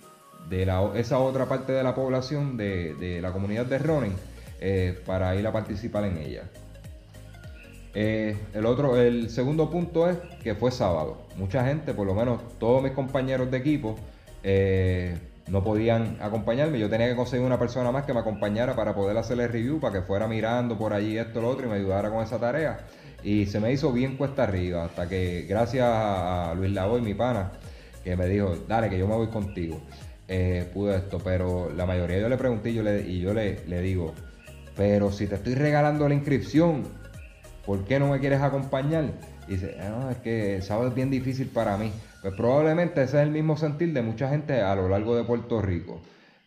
de 0.49 0.65
la, 0.65 0.91
esa 0.95 1.19
otra 1.19 1.47
parte 1.47 1.71
de 1.71 1.83
la 1.83 1.95
población, 1.95 2.57
de, 2.57 2.95
de 2.95 3.21
la 3.21 3.31
comunidad 3.31 3.65
de 3.65 3.77
running, 3.79 4.15
eh, 4.59 5.01
para 5.05 5.35
ir 5.35 5.45
a 5.45 5.51
participar 5.51 6.05
en 6.05 6.17
ella. 6.17 6.43
Eh, 7.95 8.35
el 8.53 8.65
otro, 8.65 8.97
el 8.97 9.29
segundo 9.29 9.69
punto 9.69 10.09
es 10.09 10.17
que 10.41 10.55
fue 10.55 10.71
sábado. 10.71 11.27
Mucha 11.37 11.65
gente, 11.65 11.93
por 11.93 12.07
lo 12.07 12.15
menos 12.15 12.41
todos 12.57 12.81
mis 12.81 12.93
compañeros 12.93 13.51
de 13.51 13.57
equipo, 13.57 13.95
eh, 14.41 15.17
no 15.47 15.63
podían 15.63 16.17
acompañarme. 16.21 16.79
Yo 16.79 16.89
tenía 16.89 17.07
que 17.07 17.15
conseguir 17.15 17.45
una 17.45 17.59
persona 17.59 17.91
más 17.91 18.05
que 18.05 18.13
me 18.13 18.21
acompañara 18.21 18.75
para 18.75 18.95
poder 18.95 19.17
hacer 19.17 19.39
el 19.39 19.49
review, 19.49 19.79
para 19.79 19.99
que 19.99 20.01
fuera 20.01 20.27
mirando 20.27 20.77
por 20.77 20.93
allí 20.93 21.17
esto, 21.17 21.41
lo 21.41 21.49
otro 21.49 21.67
y 21.67 21.69
me 21.69 21.75
ayudara 21.75 22.09
con 22.09 22.23
esa 22.23 22.39
tarea. 22.39 22.79
Y 23.23 23.45
se 23.45 23.59
me 23.59 23.71
hizo 23.71 23.91
bien 23.91 24.17
cuesta 24.17 24.43
arriba, 24.43 24.85
hasta 24.85 25.07
que 25.07 25.45
gracias 25.47 25.85
a 25.87 26.53
Luis 26.55 26.71
Lavoy, 26.71 27.01
mi 27.01 27.13
pana, 27.13 27.51
que 28.03 28.17
me 28.17 28.27
dijo, 28.27 28.55
dale, 28.67 28.89
que 28.89 28.97
yo 28.97 29.07
me 29.07 29.15
voy 29.15 29.27
contigo. 29.27 29.79
Eh, 30.27 30.69
pude 30.73 30.95
esto, 30.97 31.19
pero 31.23 31.69
la 31.75 31.85
mayoría 31.85 32.19
yo 32.19 32.29
le 32.29 32.37
pregunté 32.37 32.73
yo 32.73 32.81
le, 32.83 33.01
y 33.01 33.19
yo 33.19 33.33
le, 33.33 33.65
le 33.67 33.81
digo, 33.81 34.13
pero 34.75 35.11
si 35.11 35.27
te 35.27 35.35
estoy 35.35 35.55
regalando 35.55 36.07
la 36.07 36.15
inscripción, 36.15 36.83
¿por 37.65 37.83
qué 37.85 37.99
no 37.99 38.07
me 38.09 38.19
quieres 38.19 38.41
acompañar? 38.41 39.05
Y 39.47 39.53
dice, 39.53 39.77
no, 39.89 40.09
es 40.09 40.17
que 40.17 40.55
el 40.55 40.63
sábado 40.63 40.87
es 40.89 40.95
bien 40.95 41.09
difícil 41.11 41.47
para 41.47 41.77
mí. 41.77 41.91
Pues 42.21 42.33
probablemente 42.35 43.03
ese 43.03 43.17
es 43.17 43.23
el 43.23 43.31
mismo 43.31 43.57
sentir 43.57 43.91
de 43.93 44.01
mucha 44.01 44.29
gente 44.29 44.61
a 44.61 44.73
lo 44.75 44.87
largo 44.87 45.15
de 45.15 45.23
Puerto 45.25 45.61
Rico. 45.61 46.01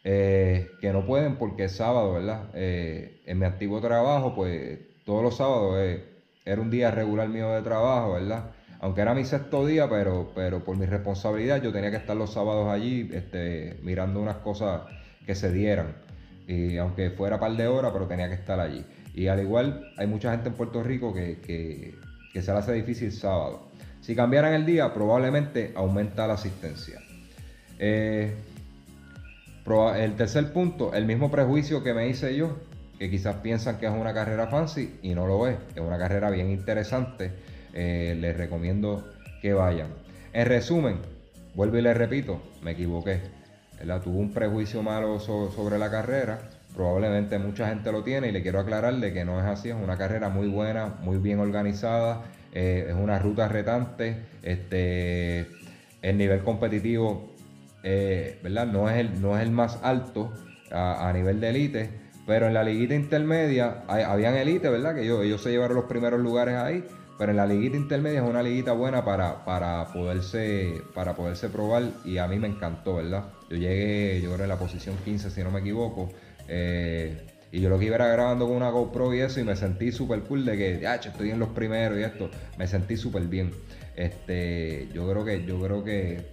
eh, 0.05 0.71
que 0.81 0.93
no 0.93 1.05
pueden 1.05 1.37
porque 1.37 1.65
es 1.65 1.73
sábado, 1.77 2.13
¿verdad? 2.15 2.45
Eh, 2.55 3.23
en 3.27 3.39
mi 3.41 3.45
antiguo 3.45 3.81
trabajo, 3.81 4.35
pues 4.37 4.79
todos 5.05 5.23
los 5.23 5.37
sábados 5.37 5.77
eh, 5.81 6.05
era 6.45 6.61
un 6.61 6.71
día 6.71 6.93
regular 6.93 7.29
mío 7.29 7.51
de 7.53 7.63
trabajo, 7.63 8.13
¿verdad? 8.13 8.53
Aunque 8.81 9.01
era 9.01 9.15
mi 9.15 9.25
sexto 9.25 9.67
día, 9.67 9.89
pero, 9.89 10.33
pero 10.35 10.65
por 10.65 10.77
mi 10.77 10.87
responsabilidad 10.87 11.63
yo 11.63 11.73
tenía 11.73 11.91
que 11.91 11.97
estar 11.97 12.17
los 12.17 12.33
sábados 12.33 12.69
allí 12.69 13.11
este, 13.13 13.79
mirando 13.83 14.21
unas 14.21 14.37
cosas 14.37 14.83
que 15.25 15.35
se 15.35 15.53
dieran. 15.53 15.97
Y 16.47 16.77
aunque 16.77 17.11
fuera 17.11 17.41
par 17.41 17.53
de 17.57 17.67
horas, 17.67 17.93
pero 17.93 18.07
tenía 18.07 18.29
que 18.29 18.35
estar 18.35 18.61
allí. 18.61 18.85
Y 19.15 19.29
al 19.29 19.41
igual, 19.41 19.93
hay 19.97 20.07
mucha 20.07 20.31
gente 20.31 20.51
en 20.51 20.55
Puerto 20.55 20.83
Rico 20.83 21.13
que, 21.13 21.39
que, 21.41 22.43
se 22.43 22.53
le 22.53 22.59
hace 22.59 22.73
difícil 22.75 23.13
sábado. 23.13 23.69
Si 24.03 24.15
cambiaran 24.15 24.53
el 24.53 24.67
día, 24.67 24.93
probablemente 24.93 25.73
aumenta 25.75 26.27
la 26.27 26.35
asistencia. 26.35 27.01
Eh, 27.79 28.35
el 29.97 30.15
tercer 30.15 30.53
punto, 30.53 30.95
el 30.95 31.07
mismo 31.07 31.31
prejuicio 31.31 31.83
que 31.83 31.93
me 31.95 32.09
hice 32.09 32.37
yo, 32.37 32.59
que 32.99 33.11
quizás 33.11 33.37
piensan 33.37 33.79
que 33.79 33.87
es 33.87 33.93
una 33.93 34.15
carrera 34.15 34.47
fancy 34.47 34.99
y 35.03 35.15
no 35.15 35.27
lo 35.27 35.49
es. 35.49 35.57
Es 35.75 35.81
una 35.81 35.99
carrera 35.99 36.31
bien 36.31 36.51
interesante. 36.51 37.33
Eh, 37.79 38.17
les 38.19 38.35
recomiendo 38.37 39.05
que 39.43 39.53
vayan. 39.53 39.89
En 40.33 40.47
resumen, 40.47 40.97
vuelvo 41.55 41.77
y 41.77 41.83
les 41.83 41.95
repito, 41.97 42.41
me 42.63 42.71
equivoqué. 42.71 43.21
¿verdad? 43.79 44.01
Tuve 44.01 44.17
un 44.17 44.33
prejuicio 44.33 44.83
malo 44.83 45.21
so- 45.21 45.53
sobre 45.53 45.79
la 45.79 45.91
carrera. 45.91 46.39
Probablemente 46.75 47.39
mucha 47.39 47.69
gente 47.69 47.93
lo 47.93 48.03
tiene 48.03 48.29
y 48.29 48.33
le 48.33 48.41
quiero 48.43 48.61
aclararle 48.61 49.13
que 49.13 49.27
no 49.27 49.39
es 49.39 49.45
así. 49.47 49.69
Es 49.69 49.77
una 49.77 49.97
carrera 49.99 50.31
muy 50.31 50.49
buena, 50.49 50.95
muy 51.03 51.19
bien 51.19 51.39
organizada. 51.39 52.23
eh, 52.53 52.87
es 52.89 52.95
una 52.95 53.19
ruta 53.19 53.49
retante. 53.49 54.17
Este, 54.43 55.47
el 56.01 56.17
nivel 56.17 56.41
competitivo 56.41 57.37
eh, 57.89 58.39
¿verdad? 58.43 58.67
No 58.67 58.89
es 58.91 58.97
el, 58.97 59.21
no 59.23 59.37
es 59.37 59.43
el 59.45 59.53
más 59.53 59.79
alto 59.83 60.33
a, 60.73 61.13
nivel 61.15 61.39
de 61.41 61.51
élite, 61.51 61.91
pero 62.27 62.49
en 62.49 62.55
la 62.55 62.65
liguita 62.65 62.95
intermedia 62.95 63.85
habían 63.87 64.35
élite, 64.35 64.69
¿verdad? 64.69 64.95
Que 64.97 65.03
ellos, 65.03 65.23
ellos 65.25 65.41
se 65.41 65.51
llevaron 65.51 65.77
los 65.77 65.85
primeros 65.85 66.19
lugares 66.21 66.57
ahí, 66.57 66.85
pero 67.19 67.31
en 67.31 67.37
la 67.37 67.47
liguita 67.47 67.77
intermedia 67.77 68.23
es 68.23 68.29
una 68.29 68.43
liguita 68.43 68.73
buena 68.73 69.05
para, 69.05 69.45
para, 69.45 69.87
poderse, 69.93 70.83
para 70.95 71.15
poderse 71.15 71.49
probar 71.49 71.85
y 72.05 72.19
a 72.19 72.27
mí 72.27 72.39
me 72.39 72.49
encantó, 72.49 72.97
¿verdad? 72.97 73.25
Yo 73.49 73.57
llegué, 73.57 74.21
yo 74.21 74.33
creo 74.33 74.45
en 74.45 74.49
la 74.49 74.59
posición 74.59 74.97
15, 75.05 75.31
si 75.31 75.43
no 75.43 75.51
me 75.51 75.61
equivoco. 75.61 76.09
eh, 76.49 77.17
y 77.53 77.61
yo 77.61 77.71
lo 77.71 77.79
que 77.79 77.87
iba 77.87 77.95
era 77.95 78.09
grabando 78.09 78.47
con 78.47 78.57
una 78.57 78.69
GoPro 78.71 79.15
y 79.15 79.21
eso, 79.21 79.41
y 79.41 79.45
me 79.45 79.57
sentí 79.57 79.93
súper 79.93 80.21
cool 80.23 80.45
de 80.45 80.59
que, 80.59 80.81
ya, 80.81 80.97
estoy 80.97 81.31
en 81.31 81.39
los 81.39 81.51
primeros 81.51 81.99
y 81.99 82.03
esto. 82.03 82.29
Me 82.59 82.67
sentí 82.67 82.97
súper 82.97 83.23
bien. 83.29 83.53
Este, 83.95 84.89
yo 84.93 85.09
creo 85.09 85.25
que, 85.25 85.45
yo 85.45 85.59
creo 85.61 85.83
que 85.85 86.27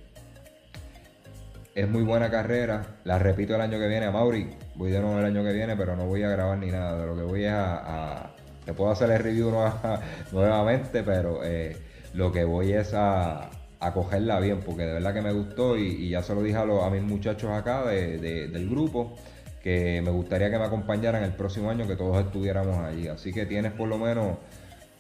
es 1.75 1.87
muy 1.89 2.03
buena 2.03 2.29
carrera. 2.29 2.97
La 3.03 3.19
repito 3.19 3.55
el 3.55 3.61
año 3.61 3.79
que 3.79 3.87
viene 3.87 4.07
a 4.07 4.11
Mauri. 4.11 4.49
Voy 4.75 4.91
de 4.91 4.99
nuevo 4.99 5.19
el 5.19 5.25
año 5.25 5.43
que 5.43 5.53
viene, 5.53 5.77
pero 5.77 5.95
no 5.95 6.05
voy 6.07 6.23
a 6.23 6.29
grabar 6.29 6.57
ni 6.57 6.71
nada. 6.71 6.99
De 6.99 7.05
lo 7.05 7.15
que 7.15 7.23
voy 7.23 7.45
es 7.45 7.51
a- 7.51 8.33
te 8.65 8.74
puedo 8.74 8.91
hacer 8.91 9.10
el 9.12 9.20
review 9.20 9.51
nueva- 9.51 10.01
nuevamente, 10.32 11.03
pero 11.03 11.41
eh, 11.43 11.77
lo 12.13 12.32
que 12.32 12.43
voy 12.43 12.74
es 12.74 12.93
a, 12.93 13.50
cogerla 13.93 14.39
bien, 14.39 14.62
porque 14.62 14.84
de 14.84 14.93
verdad 14.93 15.13
que 15.13 15.22
me 15.22 15.34
gustó 15.34 15.77
y, 15.77 16.10
ya 16.10 16.24
se 16.24 16.34
lo 16.34 16.41
dije 16.41 16.58
a, 16.58 16.89
mis 16.89 17.01
muchachos 17.03 17.51
acá 17.51 17.86
de- 17.86 18.17
de- 18.17 18.48
del 18.48 18.70
grupo 18.70 19.17
que 19.62 20.01
me 20.03 20.12
gustaría 20.12 20.50
que 20.50 20.58
me 20.58 20.65
acompañaran 20.65 21.24
el 21.24 21.32
próximo 21.32 21.70
año, 21.70 21.88
que 21.88 21.96
todos 21.96 22.24
estuviéramos 22.25 22.77
allí. 22.79 23.08
Así 23.08 23.34
que 23.34 23.46
tienes 23.46 23.72
por 23.74 23.88
lo 23.88 23.98
menos 23.98 24.38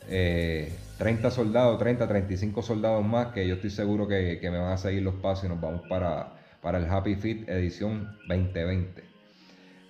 eh, 0.09 0.73
30 0.97 1.31
soldados, 1.31 1.77
30, 1.79 2.07
35 2.07 2.61
soldados 2.61 3.05
más 3.05 3.27
que 3.27 3.47
yo 3.47 3.55
estoy 3.55 3.69
seguro 3.69 4.07
que, 4.07 4.39
que 4.39 4.49
me 4.51 4.57
van 4.57 4.71
a 4.73 4.77
seguir 4.77 5.01
los 5.03 5.15
pasos 5.15 5.45
y 5.45 5.49
nos 5.49 5.59
vamos 5.61 5.81
para, 5.89 6.33
para 6.61 6.77
el 6.77 6.89
Happy 6.89 7.15
Fit 7.15 7.47
edición 7.49 8.17
2020. 8.27 9.03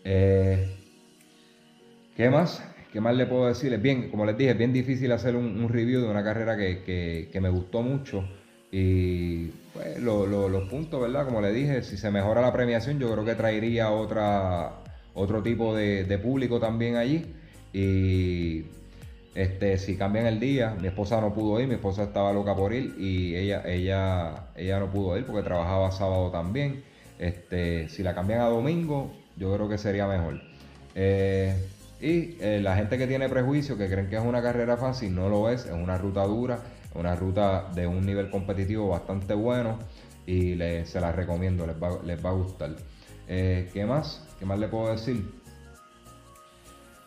Eh, 0.05 0.75
¿Qué 2.15 2.29
más? 2.29 2.63
¿Qué 2.93 3.01
más 3.01 3.15
le 3.15 3.25
puedo 3.25 3.47
decir? 3.47 3.73
Es 3.73 3.81
bien, 3.81 4.11
como 4.11 4.23
les 4.23 4.37
dije, 4.37 4.51
es 4.51 4.57
bien 4.57 4.71
difícil 4.71 5.11
hacer 5.11 5.35
un, 5.35 5.67
review 5.67 6.01
de 6.01 6.07
una 6.09 6.23
carrera 6.23 6.55
que, 6.55 6.83
que- 7.31 7.41
me 7.41 7.49
gustó 7.49 7.81
mucho. 7.81 8.23
Y 8.71 9.47
pues 9.73 9.99
lo- 9.99 10.27
lo- 10.27 10.47
los 10.47 10.69
puntos, 10.69 11.01
¿verdad? 11.01 11.25
Como 11.25 11.41
le 11.41 11.51
dije, 11.51 11.81
si 11.81 11.97
se 11.97 12.11
mejora 12.11 12.39
la 12.41 12.53
premiación, 12.53 12.99
yo 12.99 13.11
creo 13.11 13.25
que 13.25 13.33
traería 13.33 13.89
otra, 13.89 14.73
otro 15.15 15.41
tipo 15.41 15.75
de, 15.75 16.03
de 16.03 16.19
público 16.19 16.59
también 16.59 16.95
allí. 16.95 17.25
Y 17.73 18.65
este, 19.33 19.79
si 19.79 19.95
cambian 19.97 20.27
el 20.27 20.39
día, 20.39 20.75
mi 20.79 20.87
esposa 20.87 21.19
no 21.19 21.33
pudo 21.33 21.59
ir, 21.59 21.67
mi 21.67 21.73
esposa 21.73 22.03
estaba 22.03 22.31
loca 22.31 22.55
por 22.55 22.73
ir 22.73 22.93
y 22.99 23.35
ella, 23.35 23.63
ella, 23.65 24.49
ella 24.55 24.79
no 24.79 24.91
pudo 24.91 25.17
ir 25.17 25.25
porque 25.25 25.41
trabajaba 25.41 25.91
sábado 25.91 26.29
también. 26.29 26.83
Este, 27.17 27.89
si 27.89 28.03
la 28.03 28.13
cambian 28.13 28.41
a 28.41 28.45
domingo, 28.45 29.11
yo 29.35 29.51
creo 29.55 29.67
que 29.67 29.79
sería 29.79 30.05
mejor. 30.05 30.39
Eh, 30.93 31.55
y 32.03 32.37
eh, 32.41 32.59
la 32.61 32.75
gente 32.75 32.97
que 32.97 33.07
tiene 33.07 33.29
prejuicio, 33.29 33.77
que 33.77 33.87
creen 33.87 34.09
que 34.09 34.17
es 34.17 34.21
una 34.21 34.41
carrera 34.41 34.75
fácil, 34.75 35.15
no 35.15 35.29
lo 35.29 35.49
es, 35.49 35.65
es 35.65 35.71
una 35.71 35.97
ruta 35.97 36.23
dura, 36.25 36.59
una 36.95 37.15
ruta 37.15 37.69
de 37.73 37.87
un 37.87 38.05
nivel 38.05 38.29
competitivo 38.29 38.89
bastante 38.89 39.33
bueno 39.33 39.79
y 40.25 40.55
le- 40.55 40.85
se 40.85 40.99
la 40.99 41.13
recomiendo, 41.13 41.65
les 41.65 41.81
va, 41.81 41.97
les 42.03 42.23
va 42.23 42.31
a 42.31 42.33
gustar. 42.33 42.71
Eh, 43.29 43.69
¿Qué 43.73 43.85
más? 43.85 44.21
¿Qué 44.37 44.45
más 44.45 44.59
le 44.59 44.67
puedo 44.67 44.91
decir? 44.91 45.23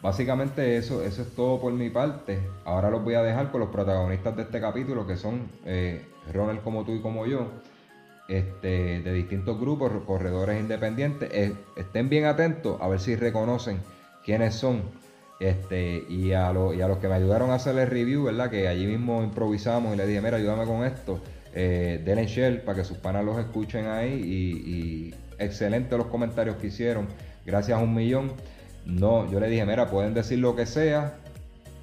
Básicamente 0.00 0.76
eso, 0.78 1.02
eso 1.02 1.22
es 1.22 1.28
todo 1.34 1.60
por 1.60 1.72
mi 1.74 1.90
parte. 1.90 2.38
Ahora 2.64 2.88
los 2.90 3.04
voy 3.04 3.14
a 3.14 3.22
dejar 3.22 3.50
con 3.50 3.60
los 3.60 3.70
protagonistas 3.70 4.34
de 4.36 4.42
este 4.44 4.60
capítulo, 4.60 5.06
que 5.06 5.16
son 5.16 5.42
eh, 5.66 6.06
Ronald 6.32 6.62
como 6.62 6.84
tú 6.84 6.92
y 6.92 7.02
como 7.02 7.26
yo, 7.26 7.48
este, 8.28 9.00
de 9.02 9.12
distintos 9.12 9.58
grupos, 9.60 9.92
corredores 10.06 10.58
independientes. 10.60 11.28
Eh, 11.32 11.54
estén 11.76 12.08
bien 12.08 12.24
atentos 12.24 12.80
a 12.80 12.88
ver 12.88 13.00
si 13.00 13.14
reconocen 13.14 13.78
quiénes 14.26 14.54
son. 14.56 14.83
Este, 15.40 16.04
y, 16.09 16.33
a 16.33 16.52
lo- 16.52 16.75
y 16.75 16.83
a 16.83 16.88
los 16.88 16.99
que 16.99 17.09
me 17.09 17.14
ayudaron 17.14 17.50
a 17.50 17.54
hacer 17.54 17.78
el 17.78 17.87
review, 17.88 18.25
¿verdad? 18.25 18.50
Que 18.50 18.68
allí 18.68 18.87
mismo 18.87 19.23
improvisamos 19.23 19.95
y 19.95 19.97
le 19.97 20.06
dije, 20.06 20.21
mira, 20.21 20.37
ayúdame 20.38 20.64
con 20.66 20.85
esto. 20.85 21.21
Eh, 21.54 22.02
denle 22.04 22.26
share 22.26 22.64
para 22.64 22.78
que 22.78 22.85
sus 22.85 22.99
panas 22.99 23.25
los 23.25 23.38
escuchen 23.38 23.87
ahí. 23.87 24.12
Y, 24.12 24.71
y 24.71 25.14
excelentes 25.38 25.97
los 25.97 26.09
comentarios 26.09 26.56
que 26.56 26.66
hicieron. 26.68 27.06
Gracias 27.47 27.78
a 27.78 27.83
un 27.83 27.95
millón. 27.95 28.33
No, 28.87 29.30
yo 29.30 29.40
le 29.40 29.49
dije, 29.49 29.64
mira, 29.66 29.90
pueden 29.90 30.14
decir 30.14 30.38
lo 30.38 30.54
que 30.56 30.64
sea, 30.66 31.14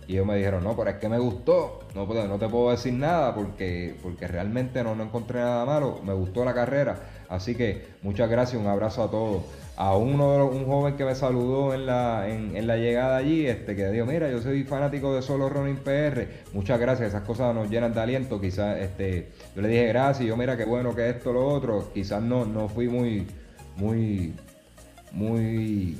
Y 0.07 0.13
ellos 0.13 0.25
me 0.25 0.35
dijeron, 0.35 0.63
no, 0.63 0.75
pero 0.75 0.89
es 0.89 0.97
que 0.97 1.07
me 1.09 1.19
gustó. 1.19 1.79
No, 1.95 2.05
no 2.05 2.37
te 2.39 2.49
puedo 2.49 2.71
decir 2.71 2.93
nada 2.93 3.33
porque, 3.35 3.95
porque 4.03 4.27
realmente 4.27 4.83
no, 4.83 4.95
no 4.95 5.03
encontré 5.03 5.39
nada 5.39 5.63
malo. 5.65 6.01
Me 6.03 6.13
gustó 6.13 6.43
la 6.43 6.53
carrera. 6.53 6.99
Así 7.29 7.55
que 7.55 7.87
muchas 8.01 8.29
gracias, 8.29 8.59
un 8.61 8.67
abrazo 8.67 9.03
a 9.03 9.11
todos. 9.11 9.43
A 9.75 9.95
uno 9.97 10.33
de 10.33 10.43
un 10.43 10.65
joven 10.65 10.95
que 10.95 11.03
me 11.03 11.15
saludó 11.15 11.73
en 11.73 11.87
la, 11.87 12.29
en, 12.29 12.67
la 12.67 12.77
llegada 12.77 13.17
allí, 13.17 13.47
este, 13.47 13.75
que 13.75 13.89
dijo, 13.89 14.05
mira, 14.05 14.29
yo 14.29 14.39
soy 14.39 14.63
fanático 14.63 15.15
de 15.15 15.23
Solo 15.23 15.49
Running 15.49 15.77
PR. 15.77 16.27
Muchas 16.53 16.79
gracias, 16.79 17.09
esas 17.09 17.23
cosas 17.23 17.55
nos 17.55 17.69
llenan 17.69 17.93
de 17.93 17.99
aliento. 17.99 18.39
Quizás 18.39 18.77
este, 18.77 19.29
yo 19.55 19.63
le 19.63 19.69
dije 19.69 19.87
gracias, 19.87 20.27
yo 20.27 20.37
mira 20.37 20.55
qué 20.57 20.65
bueno 20.65 20.95
que 20.95 21.09
esto, 21.09 21.33
lo 21.33 21.47
otro. 21.47 21.91
Quizás 21.91 22.21
no, 22.21 22.45
no 22.45 22.69
fui 22.69 22.87
muy, 22.87 23.25
muy, 23.75 24.33
muy 25.11 25.97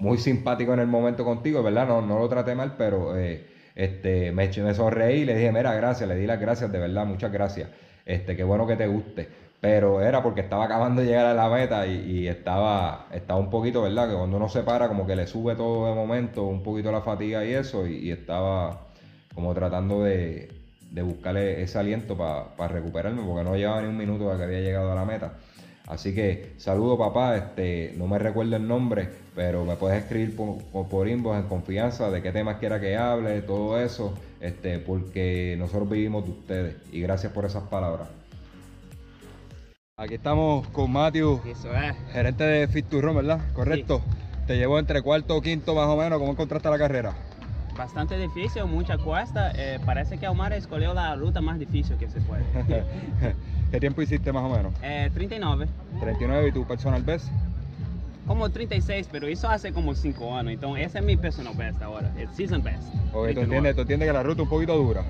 muy 0.00 0.16
simpático 0.18 0.72
en 0.72 0.80
el 0.80 0.86
momento 0.86 1.24
contigo, 1.24 1.62
¿verdad? 1.62 1.86
No, 1.86 2.00
no 2.02 2.18
lo 2.18 2.28
traté 2.28 2.54
mal, 2.54 2.74
pero 2.76 3.16
eh, 3.16 3.46
este, 3.74 4.32
me, 4.32 4.48
me 4.48 4.74
sonreí 4.74 5.20
y 5.20 5.24
le 5.26 5.36
dije, 5.36 5.52
mira, 5.52 5.74
gracias, 5.74 6.08
le 6.08 6.16
di 6.16 6.26
las 6.26 6.40
gracias, 6.40 6.72
de 6.72 6.78
verdad, 6.78 7.04
muchas 7.04 7.30
gracias. 7.30 7.68
Este, 8.06 8.34
qué 8.34 8.42
bueno 8.42 8.66
que 8.66 8.76
te 8.76 8.86
guste. 8.86 9.28
Pero 9.60 10.00
era 10.00 10.22
porque 10.22 10.40
estaba 10.40 10.64
acabando 10.64 11.02
de 11.02 11.08
llegar 11.08 11.26
a 11.26 11.34
la 11.34 11.48
meta 11.50 11.86
y, 11.86 12.26
estaba, 12.28 13.06
estaba 13.12 13.38
un 13.38 13.50
poquito, 13.50 13.82
¿verdad? 13.82 14.08
Que 14.08 14.16
cuando 14.16 14.38
uno 14.38 14.48
se 14.48 14.62
para, 14.62 14.88
como 14.88 15.06
que 15.06 15.16
le 15.16 15.26
sube 15.26 15.54
todo 15.54 15.86
de 15.88 15.94
momento, 15.94 16.44
un 16.44 16.62
poquito 16.62 16.90
la 16.90 17.02
fatiga 17.02 17.44
y 17.44 17.52
eso, 17.52 17.86
y, 17.86 18.10
estaba 18.10 18.86
como 19.34 19.52
tratando 19.54 20.02
de, 20.02 20.50
de 20.90 21.02
buscarle 21.02 21.62
ese 21.62 21.78
aliento 21.78 22.16
para 22.16 22.68
recuperarme, 22.68 23.22
porque 23.22 23.44
no 23.44 23.56
llevaba 23.56 23.82
ni 23.82 23.88
un 23.88 23.98
minuto 23.98 24.30
de 24.30 24.38
que 24.38 24.44
había 24.44 24.60
llegado 24.60 24.92
a 24.92 24.94
la 24.94 25.04
meta. 25.04 25.34
Así 25.90 26.14
que 26.14 26.52
saludo 26.56 26.96
papá, 26.96 27.36
este, 27.36 27.94
no 27.98 28.06
me 28.06 28.18
recuerdo 28.18 28.54
el 28.54 28.66
nombre, 28.66 29.08
pero 29.34 29.64
me 29.64 29.74
puedes 29.74 30.00
escribir 30.02 30.36
por, 30.36 30.88
por 30.88 31.08
inbox 31.08 31.40
en 31.40 31.48
confianza 31.48 32.10
de 32.12 32.22
qué 32.22 32.30
temas 32.30 32.58
quiera 32.58 32.80
que 32.80 32.96
hable, 32.96 33.42
todo 33.42 33.80
eso, 33.80 34.14
este, 34.40 34.78
porque 34.78 35.56
nosotros 35.58 35.90
vivimos 35.90 36.24
de 36.24 36.30
ustedes 36.30 36.76
y 36.92 37.00
gracias 37.00 37.32
por 37.32 37.44
esas 37.44 37.64
palabras. 37.64 38.19
Aquí 40.00 40.14
estamos 40.14 40.66
con 40.68 40.90
Matthew, 40.90 41.42
Eso 41.44 41.68
es. 41.76 41.94
gerente 42.14 42.42
de 42.42 42.66
Fit 42.68 42.86
to 42.88 43.02
Run, 43.02 43.16
¿verdad? 43.16 43.38
Correcto. 43.52 44.00
Te 44.46 44.56
llevó 44.56 44.78
entre 44.78 45.02
cuarto 45.02 45.36
o 45.36 45.42
quinto 45.42 45.74
más 45.74 45.88
o 45.88 45.96
menos, 45.98 46.18
¿cómo 46.18 46.32
encontraste 46.32 46.70
la 46.70 46.78
carrera? 46.78 47.12
Bastante 47.76 48.16
difícil, 48.16 48.64
mucha 48.64 48.96
cuesta. 48.96 49.52
Eh, 49.54 49.78
parece 49.84 50.16
que 50.16 50.26
Omar 50.26 50.54
escogió 50.54 50.94
la 50.94 51.14
ruta 51.16 51.42
más 51.42 51.58
difícil 51.58 51.98
que 51.98 52.08
se 52.08 52.18
puede. 52.22 52.42
¿Qué 53.70 53.78
tiempo 53.78 54.00
hiciste 54.00 54.32
más 54.32 54.42
o 54.42 54.48
menos? 54.48 54.72
Eh, 54.82 55.10
39, 55.12 55.68
39 56.00 56.48
y 56.48 56.52
tu 56.52 56.66
personal 56.66 57.02
best. 57.02 57.28
como 58.26 58.48
36, 58.48 59.06
pero 59.12 59.26
eso 59.26 59.50
hace 59.50 59.70
como 59.70 59.94
5 59.94 60.34
años. 60.34 60.54
Entonces, 60.54 60.86
ese 60.86 61.00
es 61.00 61.04
mi 61.04 61.18
personal 61.18 61.54
best 61.54 61.82
ahora, 61.82 62.10
el 62.16 62.30
season 62.30 62.62
best. 62.62 62.88
Ok, 63.12 63.24
39. 63.24 63.34
tú 63.34 63.40
entiendes, 63.42 63.74
tú 63.74 63.80
entiendes 63.82 64.08
que 64.08 64.12
la 64.14 64.22
ruta 64.22 64.40
es 64.40 64.44
un 64.44 64.48
poquito 64.48 64.76
dura. 64.78 65.02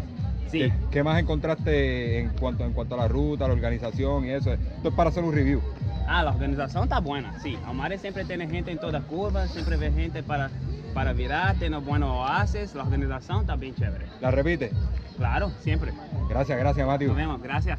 Sí. 0.51 0.59
¿Qué, 0.59 0.73
qué 0.91 1.03
más 1.03 1.21
encontraste 1.21 2.19
en 2.19 2.31
cuanto, 2.31 2.65
en 2.65 2.73
cuanto 2.73 2.95
a 2.95 2.99
la 2.99 3.09
ruta, 3.09 3.47
la 3.47 3.55
organización 3.55 4.25
y 4.27 4.31
eso? 4.31 4.53
Esto 4.53 4.89
es 4.89 4.95
para 4.95 5.11
hacer 5.11 5.23
un 5.23 5.33
review. 5.33 5.61
Ah, 6.09 6.25
la 6.25 6.31
organización 6.31 6.85
está 6.85 6.99
buena, 6.99 7.39
sí. 7.41 7.57
Omar 7.69 7.97
siempre 7.99 8.25
tiene 8.25 8.49
gente 8.49 8.73
en 8.73 8.79
todas 8.79 9.05
curvas, 9.05 9.51
siempre 9.53 9.77
ve 9.77 9.93
gente 9.93 10.25
para, 10.25 10.51
para 10.93 11.13
virar, 11.13 11.55
tiene 11.57 11.77
buenos 11.77 12.11
oasis. 12.11 12.75
La 12.75 12.83
organización 12.83 13.43
está 13.43 13.55
bien 13.55 13.77
chévere. 13.77 14.07
¿La 14.21 14.33
repite? 14.33 14.73
Claro, 15.17 15.53
siempre. 15.61 15.93
Gracias, 16.29 16.59
gracias, 16.59 16.87
Matthew. 16.87 17.09
Nos 17.09 17.17
vemos, 17.17 17.43
gracias. 17.43 17.79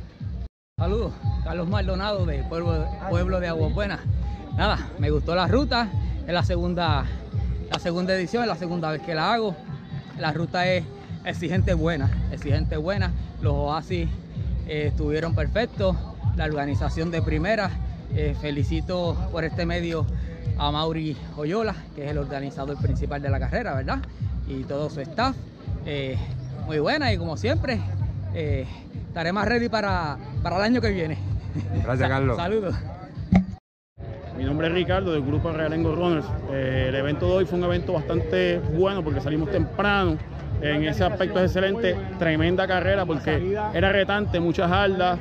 Saludos, 0.78 1.12
Carlos 1.44 1.68
Maldonado 1.68 2.26
de 2.26 2.44
Pueblo, 2.44 2.88
Pueblo 3.10 3.40
de 3.40 3.50
Aguas 3.50 3.74
Buenas. 3.74 4.00
Nada, 4.56 4.78
me 4.98 5.10
gustó 5.10 5.36
la 5.36 5.48
ruta, 5.48 5.90
es 6.26 6.34
la 6.34 6.44
segunda, 6.44 7.06
la 7.70 7.80
segunda 7.80 8.16
edición, 8.16 8.44
es 8.44 8.48
la 8.48 8.56
segunda 8.56 8.92
vez 8.92 9.02
que 9.02 9.14
la 9.14 9.34
hago. 9.34 9.56
La 10.18 10.32
ruta 10.32 10.68
es 10.68 10.86
exigente 11.26 11.74
buena, 11.74 12.10
exigente 12.32 12.78
buena. 12.78 13.12
Los 13.42 13.54
oasis 13.54 14.10
eh, 14.68 14.88
estuvieron 14.88 15.36
perfectos, 15.36 15.96
la 16.36 16.46
organización 16.46 17.12
de 17.12 17.22
primera. 17.22 17.70
Eh, 18.14 18.36
felicito 18.42 19.16
por 19.32 19.46
este 19.46 19.66
medio 19.66 20.06
a 20.58 20.70
Mauri 20.72 21.16
Oyola, 21.38 21.74
que 21.96 22.06
es 22.06 22.12
el 22.12 22.18
organizador 22.18 22.78
principal 22.78 23.22
de 23.22 23.30
la 23.30 23.40
carrera, 23.40 23.74
¿verdad? 23.74 24.00
Y 24.48 24.64
todo 24.64 24.90
su 24.90 25.00
staff. 25.02 25.36
Eh, 25.86 26.18
muy 26.66 26.80
buena 26.80 27.12
y 27.12 27.18
como 27.18 27.38
siempre, 27.38 27.80
eh, 28.34 28.66
estaré 29.08 29.32
más 29.34 29.48
ready 29.48 29.70
para, 29.70 30.18
para 30.44 30.58
el 30.58 30.64
año 30.64 30.82
que 30.82 30.90
viene. 30.92 31.18
Gracias, 31.84 32.10
Carlos. 32.10 32.38
Saludos. 32.38 32.76
Mi 34.38 34.44
nombre 34.48 34.68
es 34.68 34.74
Ricardo 34.74 35.12
del 35.12 35.22
grupo 35.22 35.52
Realengo 35.52 35.94
Runners. 35.96 36.26
Eh, 36.52 36.86
el 36.90 36.96
evento 36.96 37.28
de 37.28 37.34
hoy 37.34 37.46
fue 37.46 37.60
un 37.60 37.66
evento 37.66 37.94
bastante 37.94 38.60
bueno 38.60 39.04
porque 39.04 39.22
salimos 39.22 39.52
temprano. 39.52 40.18
En 40.62 40.84
ese 40.84 41.04
aspecto 41.04 41.40
es 41.40 41.46
excelente. 41.46 41.96
Tremenda 42.20 42.68
carrera 42.68 43.06
porque 43.06 43.58
era 43.74 43.92
retante, 43.92 44.40
muchas 44.40 44.72
aldas. 44.72 45.20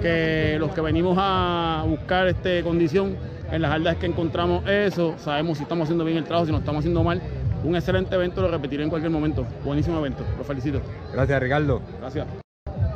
Que 0.00 0.56
los 0.58 0.70
que 0.72 0.80
venimos 0.80 1.16
a 1.20 1.84
buscar 1.86 2.28
este, 2.28 2.62
condición 2.62 3.16
en 3.50 3.62
las 3.62 3.72
aldas 3.72 3.94
es 3.94 4.00
que 4.00 4.06
encontramos 4.06 4.66
eso. 4.68 5.14
Sabemos 5.18 5.58
si 5.58 5.64
estamos 5.64 5.84
haciendo 5.84 6.04
bien 6.04 6.18
el 6.18 6.24
trabajo, 6.24 6.46
si 6.46 6.52
no 6.52 6.58
estamos 6.58 6.80
haciendo 6.80 7.02
mal. 7.02 7.20
Un 7.64 7.76
excelente 7.76 8.14
evento, 8.14 8.40
lo 8.40 8.48
repetiré 8.48 8.84
en 8.84 8.90
cualquier 8.90 9.12
momento. 9.12 9.46
Buenísimo 9.64 9.98
evento, 9.98 10.24
lo 10.38 10.44
felicito. 10.44 10.80
Gracias, 11.12 11.40
Ricardo. 11.40 11.82
Gracias. 12.00 12.26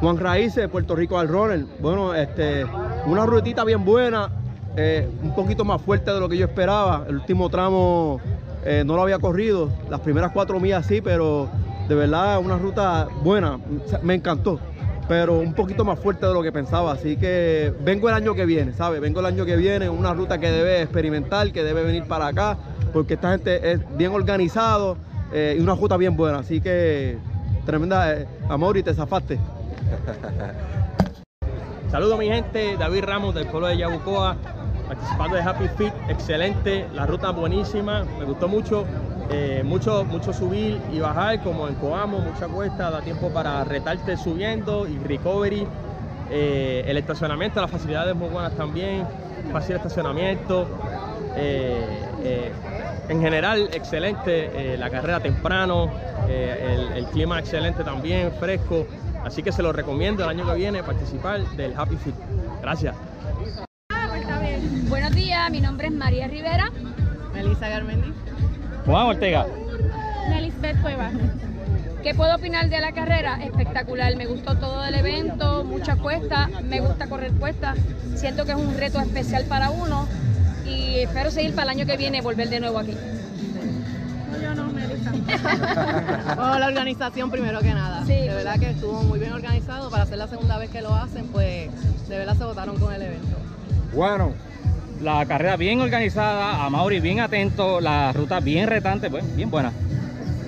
Juan 0.01 0.19
Raíces 0.19 0.57
de 0.57 0.69
Puerto 0.69 0.97
Rico 0.97 1.19
al 1.19 1.29
runner. 1.29 1.65
Bueno, 1.81 2.15
este, 2.15 2.65
una 3.07 3.27
rutita 3.27 3.65
bien 3.65 3.85
buena, 3.85 4.31
eh, 4.77 5.09
un 5.23 5.35
poquito 5.35 5.65
más 5.65 5.83
fuerte 5.83 6.13
de 6.13 6.21
lo 6.21 6.29
que 6.29 6.37
yo 6.37 6.47
esperaba. 6.47 7.05
El 7.09 7.17
último 7.17 7.51
tramo 7.51 8.21
eh, 8.65 8.83
no 8.87 8.97
lo 8.97 9.03
había 9.03 9.19
corrido, 9.19 9.71
las 9.91 10.01
primeras 10.01 10.33
cuatro 10.33 10.59
millas 10.59 10.87
sí, 10.87 11.01
pero 11.01 11.49
de 11.89 11.95
verdad 11.95 12.39
una 12.39 12.57
ruta 12.57 13.09
buena, 13.23 13.59
me 14.03 14.15
encantó. 14.15 14.59
Pero 15.07 15.39
un 15.39 15.53
poquito 15.53 15.85
más 15.85 15.99
fuerte 15.99 16.25
de 16.25 16.33
lo 16.33 16.43
que 16.43 16.51
pensaba, 16.51 16.93
así 16.93 17.19
que 17.19 17.75
vengo 17.81 18.09
el 18.09 18.15
año 18.15 18.35
que 18.35 18.47
viene, 18.47 18.73
¿sabes? 18.73 19.03
Vengo 19.03 19.21
el 19.21 19.27
año 19.27 19.45
que 19.45 19.57
viene, 19.57 19.91
una 19.91 20.15
ruta 20.15 20.39
que 20.39 20.51
debe 20.51 20.81
experimentar, 20.81 21.53
que 21.53 21.63
debe 21.63 21.83
venir 21.83 22.05
para 22.05 22.29
acá, 22.29 22.57
porque 22.93 23.13
esta 23.15 23.33
gente 23.33 23.73
es 23.73 23.81
bien 23.99 24.13
organizado 24.13 24.97
eh, 25.31 25.57
y 25.59 25.63
una 25.63 25.75
ruta 25.75 25.99
bien 25.99 26.17
buena, 26.17 26.39
así 26.39 26.63
que 26.63 27.19
tremenda, 27.67 28.15
eh, 28.15 28.27
amor 28.49 28.79
y 28.79 28.83
te 28.83 28.95
zafaste. 28.95 29.39
Saludos 31.91 32.19
mi 32.19 32.29
gente, 32.29 32.79
David 32.79 33.05
Ramos 33.05 33.35
del 33.35 33.47
pueblo 33.47 33.67
de 33.67 33.77
Yabucoa, 33.77 34.37
participando 34.89 35.37
de 35.37 35.43
Happy 35.43 35.69
Fit, 35.77 35.93
excelente, 36.09 36.87
la 36.95 37.05
ruta 37.05 37.31
buenísima, 37.31 38.07
me 38.19 38.25
gustó 38.25 38.49
mucho, 38.49 38.87
eh, 39.31 39.63
mucho, 39.65 40.05
mucho 40.05 40.33
subir 40.33 40.81
y 40.93 41.01
bajar 41.01 41.43
como 41.43 41.69
en 41.69 41.75
Coamo, 41.75 42.19
mucha 42.19 42.47
cuesta, 42.49 42.91
da 42.91 43.01
tiempo 43.01 43.31
para 43.31 43.65
retarte 43.65 44.17
subiendo 44.17 44.87
y 44.87 44.99
recovery, 44.99 45.67
Eh, 46.31 46.83
el 46.87 46.97
estacionamiento, 46.97 47.61
las 47.61 47.71
facilidades 47.71 48.17
muy 48.17 48.31
buenas 48.31 48.55
también, 48.57 49.07
fácil 49.53 49.77
estacionamiento, 49.77 50.67
eh, 51.37 51.85
eh, 52.25 52.51
en 53.11 53.21
general 53.21 53.69
excelente, 53.75 54.73
eh, 54.73 54.79
la 54.79 54.89
carrera 54.89 55.21
temprano, 55.21 55.91
eh, 56.27 56.89
el, 56.91 56.97
el 56.97 57.07
clima 57.11 57.39
excelente 57.39 57.85
también, 57.85 58.33
fresco, 58.41 58.87
así 59.23 59.43
que 59.43 59.53
se 59.53 59.63
lo 59.63 59.71
recomiendo 59.75 60.25
el 60.25 60.31
año 60.31 60.47
que 60.47 60.55
viene 60.55 60.83
participar 60.83 61.45
del 61.59 61.75
Happy 61.77 61.97
Fit. 61.97 62.15
Gracias. 62.63 62.97
Buenos 64.89 65.13
días, 65.13 65.51
mi 65.51 65.61
nombre 65.61 65.89
es 65.89 65.93
María 65.93 66.27
Rivera. 66.27 66.71
Melissa 67.35 67.69
Garmendi. 67.69 68.15
Juan 68.87 69.07
Ortega. 69.07 69.47
Nelisbeth 70.29 70.81
Cueva. 70.83 71.11
¿Qué 72.03 72.15
puedo 72.15 72.35
opinar 72.35 72.69
de 72.69 72.81
la 72.81 72.93
carrera? 72.93 73.43
Espectacular, 73.43 74.15
me 74.17 74.27
gustó 74.27 74.57
todo 74.57 74.85
el 74.85 74.95
evento, 74.95 75.65
mucha 75.65 75.97
cuesta, 75.97 76.51
me 76.63 76.81
gusta 76.81 77.07
correr 77.07 77.33
cuesta, 77.33 77.75
siento 78.15 78.45
que 78.45 78.53
es 78.53 78.59
un 78.59 78.77
reto 78.77 79.01
especial 79.01 79.45
para 79.47 79.71
uno 79.71 80.07
y 80.67 80.99
espero 80.99 81.31
seguir 81.31 81.55
para 81.55 81.73
el 81.73 81.79
año 81.79 81.87
que 81.87 81.97
viene 81.97 82.19
y 82.19 82.21
volver 82.21 82.51
de 82.51 82.61
nuevo 82.61 82.79
aquí. 82.79 82.95
No, 84.31 84.43
yo 84.43 84.55
no, 84.55 84.71
Melissa. 84.71 85.13
Bueno, 86.37 86.59
la 86.59 86.67
organización 86.67 87.31
primero 87.31 87.61
que 87.61 87.73
nada. 87.73 88.05
Sí. 88.05 88.13
De 88.13 88.35
verdad 88.35 88.59
que 88.59 88.71
estuvo 88.71 89.03
muy 89.03 89.19
bien 89.19 89.33
organizado. 89.33 89.91
Para 89.91 90.05
ser 90.05 90.19
la 90.19 90.27
segunda 90.27 90.59
vez 90.59 90.71
que 90.71 90.83
lo 90.83 90.95
hacen, 90.95 91.27
pues 91.29 91.71
de 92.09 92.19
verdad 92.19 92.37
se 92.37 92.45
votaron 92.45 92.79
con 92.79 92.93
el 92.93 93.01
evento. 93.01 93.37
Bueno, 93.95 94.33
La 95.05 95.27
carrera 95.27 95.59
bien 95.59 95.83
organizada, 95.83 96.65
a 96.65 96.71
Mauri 96.71 96.99
bien 96.99 97.21
atento, 97.21 97.79
la 97.79 98.11
ruta 98.15 98.41
bien 98.41 98.67
retante, 98.67 99.11
pues 99.11 99.37
bien 99.37 99.51
buena. 99.51 99.71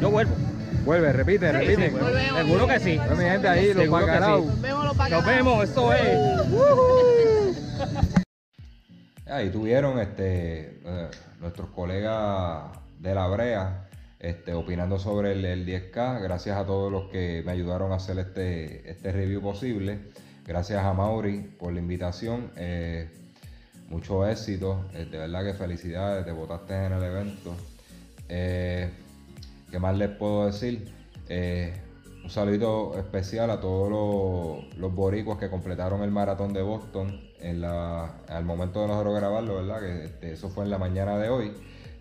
Yo 0.01 0.11
vuelvo. 0.11 0.35
vuelve, 0.87 1.12
repite, 1.12 1.53
repite. 1.53 1.90
volvemos. 1.90 2.38
Seguro 2.40 2.66
que 2.66 2.81
sí. 2.81 2.99
Mi 3.19 3.25
gente 3.25 3.49
ahí, 3.49 3.75
los 3.75 3.83
Seguro 3.83 4.07
que 4.07 4.07
bacalaos. 4.07 4.40
sí. 4.40 4.47
Nos 4.49 4.62
vemos 4.62 4.85
los 4.87 5.11
Nos 5.11 5.27
vemos, 5.27 5.69
eso 5.69 5.92
es. 5.92 6.09
Ahí 9.27 9.51
tuvieron 9.51 9.99
este, 9.99 10.81
eh, 10.87 11.11
nuestros 11.38 11.69
colegas 11.69 12.62
de 12.99 13.14
la 13.14 13.27
Brea 13.27 13.88
este, 14.21 14.55
opinando 14.55 14.99
sobre 14.99 15.33
el, 15.33 15.45
el 15.45 15.66
10K. 15.66 16.23
Gracias 16.23 16.57
a 16.57 16.64
todos 16.64 16.90
los 16.90 17.11
que 17.11 17.42
me 17.45 17.53
ayudaron 17.53 17.92
a 17.92 17.97
hacer 17.97 18.19
este, 18.19 18.90
este 18.90 19.12
review 19.12 19.42
posible. 19.42 19.99
Gracias 20.47 20.83
a 20.83 20.95
Mauri 20.95 21.40
por 21.59 21.75
la 21.75 21.81
invitación. 21.81 22.53
Eh, 22.57 23.11
mucho 23.88 24.27
éxito. 24.27 24.85
Eh, 24.94 25.07
de 25.11 25.18
verdad 25.18 25.44
que 25.44 25.55
felicidades, 25.55 26.25
te 26.25 26.33
votaste 26.33 26.75
en 26.75 26.92
el 26.92 27.03
evento. 27.03 27.55
Eh, 28.29 28.90
¿Qué 29.66 29.72
¿qué 29.72 29.79
más 29.79 29.96
les 29.96 30.11
puedo 30.11 30.46
decir? 30.46 30.92
Eh, 31.29 31.75
un 32.25 32.31
saludito 32.31 32.99
especial 32.99 33.51
a 33.51 33.61
todos 33.61 33.90
los, 33.90 34.79
los, 34.79 34.94
boricuas 34.94 35.38
que 35.38 35.49
completaron 35.49 36.03
el 36.03 36.11
maratón 36.11 36.53
de 36.53 36.62
Boston 36.62 37.20
en 37.40 37.61
la, 37.61 38.16
al 38.29 38.44
momento 38.44 38.81
de 38.83 38.88
nosotros 38.88 39.14
grabarlo, 39.14 39.57
¿verdad? 39.57 39.81
Que 39.81 40.05
este, 40.07 40.33
eso 40.33 40.49
fue 40.49 40.64
en 40.64 40.70
la 40.70 40.79
mañana 40.79 41.18
de 41.18 41.29
hoy. 41.29 41.53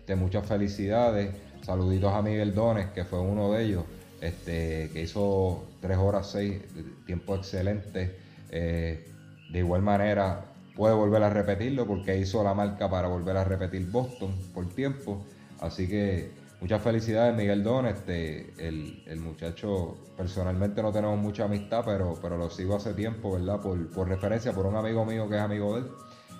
De 0.06 0.16
muchas 0.16 0.46
felicidades. 0.46 1.34
Saluditos 1.62 2.12
a 2.12 2.22
Miguel 2.22 2.54
Dones, 2.54 2.86
que 2.90 3.04
fue 3.04 3.18
uno 3.18 3.52
de 3.52 3.64
ellos, 3.64 3.84
este, 4.20 4.90
que 4.92 5.02
hizo 5.02 5.64
3 5.80 5.98
horas 5.98 6.30
6, 6.30 6.60
tiempo 7.06 7.34
excelente. 7.34 8.16
De 8.50 9.58
igual 9.58 9.82
manera, 9.82 10.44
puede 10.76 10.94
volver 10.94 11.22
a 11.22 11.30
repetirlo 11.30 11.86
porque 11.86 12.18
hizo 12.18 12.44
la 12.44 12.54
marca 12.54 12.88
para 12.90 13.08
volver 13.08 13.36
a 13.38 13.44
repetir 13.44 13.90
Boston 13.90 14.34
por 14.54 14.68
tiempo. 14.68 15.24
Así 15.60 15.88
que 15.88 16.30
muchas 16.60 16.82
felicidades, 16.82 17.34
Miguel 17.34 17.64
Don. 17.64 17.86
Este, 17.86 18.52
el, 18.58 19.20
muchacho, 19.20 19.96
personalmente 20.16 20.82
no 20.82 20.92
tenemos 20.92 21.18
mucha 21.18 21.44
amistad, 21.44 21.82
pero, 21.84 22.18
pero 22.20 22.36
lo 22.36 22.50
sigo 22.50 22.76
hace 22.76 22.92
tiempo, 22.92 23.32
¿verdad? 23.32 23.60
Por, 23.60 24.08
referencia, 24.08 24.52
por 24.52 24.66
un 24.66 24.76
amigo 24.76 25.04
mío 25.06 25.28
que 25.28 25.36
es 25.36 25.42
amigo 25.42 25.74
de 25.74 25.80
él. 25.80 25.86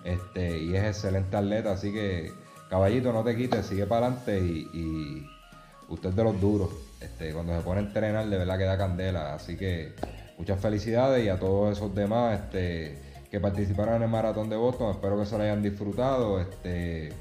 Este, 0.05 0.59
y 0.59 0.77
es 0.77 0.85
excelente 0.85 1.37
atleta, 1.37 1.73
así 1.73 1.93
que 1.93 2.31
caballito, 2.69 3.13
no 3.13 3.25
te 3.25 3.35
quites, 3.35 3.67
sigue 3.67 3.87
para 3.87 4.07
adelante 4.07 4.39
y, 4.39 5.27
usted 5.89 6.11
es 6.11 6.17
de 6.17 6.25
los 6.25 6.41
duros. 6.41 6.71
Este, 7.01 7.33
cuando 7.33 7.57
se 7.57 7.63
pone 7.63 7.81
a 7.81 7.85
entrenar, 7.85 8.29
de 8.29 8.37
verdad 8.37 8.59
que 8.59 8.65
da 8.65 8.77
candela. 8.77 9.35
Así 9.35 9.57
que 9.57 9.95
muchas 10.37 10.61
felicidades 10.61 11.25
y 11.25 11.29
a 11.29 11.39
todos 11.39 11.77
esos 11.77 11.95
demás 11.95 12.41
este, 12.41 13.06
que 13.37 13.41
participaron 13.41 13.97
en 13.97 14.05
el 14.05 14.09
maratón 14.09 14.49
de 14.49 14.57
Boston. 14.57 14.93
Espero 14.93 15.19
que 15.19 15.27
se 15.27 15.37
lo 15.37 15.45
hayan 15.45 15.63
disfrutado. 15.63 16.41
Este, 16.41 17.13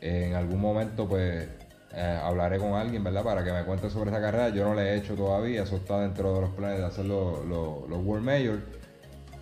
en 0.00 0.34
algún 0.34 0.58
momento, 0.58 1.06
pues 1.06 1.46
eh, 1.92 2.20
hablaré 2.22 2.56
con 2.58 2.72
alguien, 2.72 3.04
¿verdad? 3.04 3.24
Para 3.24 3.44
que 3.44 3.52
me 3.52 3.62
cuente 3.64 3.90
sobre 3.90 4.08
esa 4.08 4.22
carrera. 4.22 4.48
Yo 4.48 4.64
no 4.64 4.72
la 4.72 4.84
he 4.84 4.96
hecho 4.96 5.16
todavía, 5.16 5.64
eso 5.64 5.76
está 5.76 6.00
dentro 6.00 6.32
de 6.34 6.40
los 6.40 6.50
planes 6.52 6.78
de 6.78 6.86
hacer 6.86 7.04
los, 7.04 7.46
World 7.46 8.24
Majors. 8.24 8.62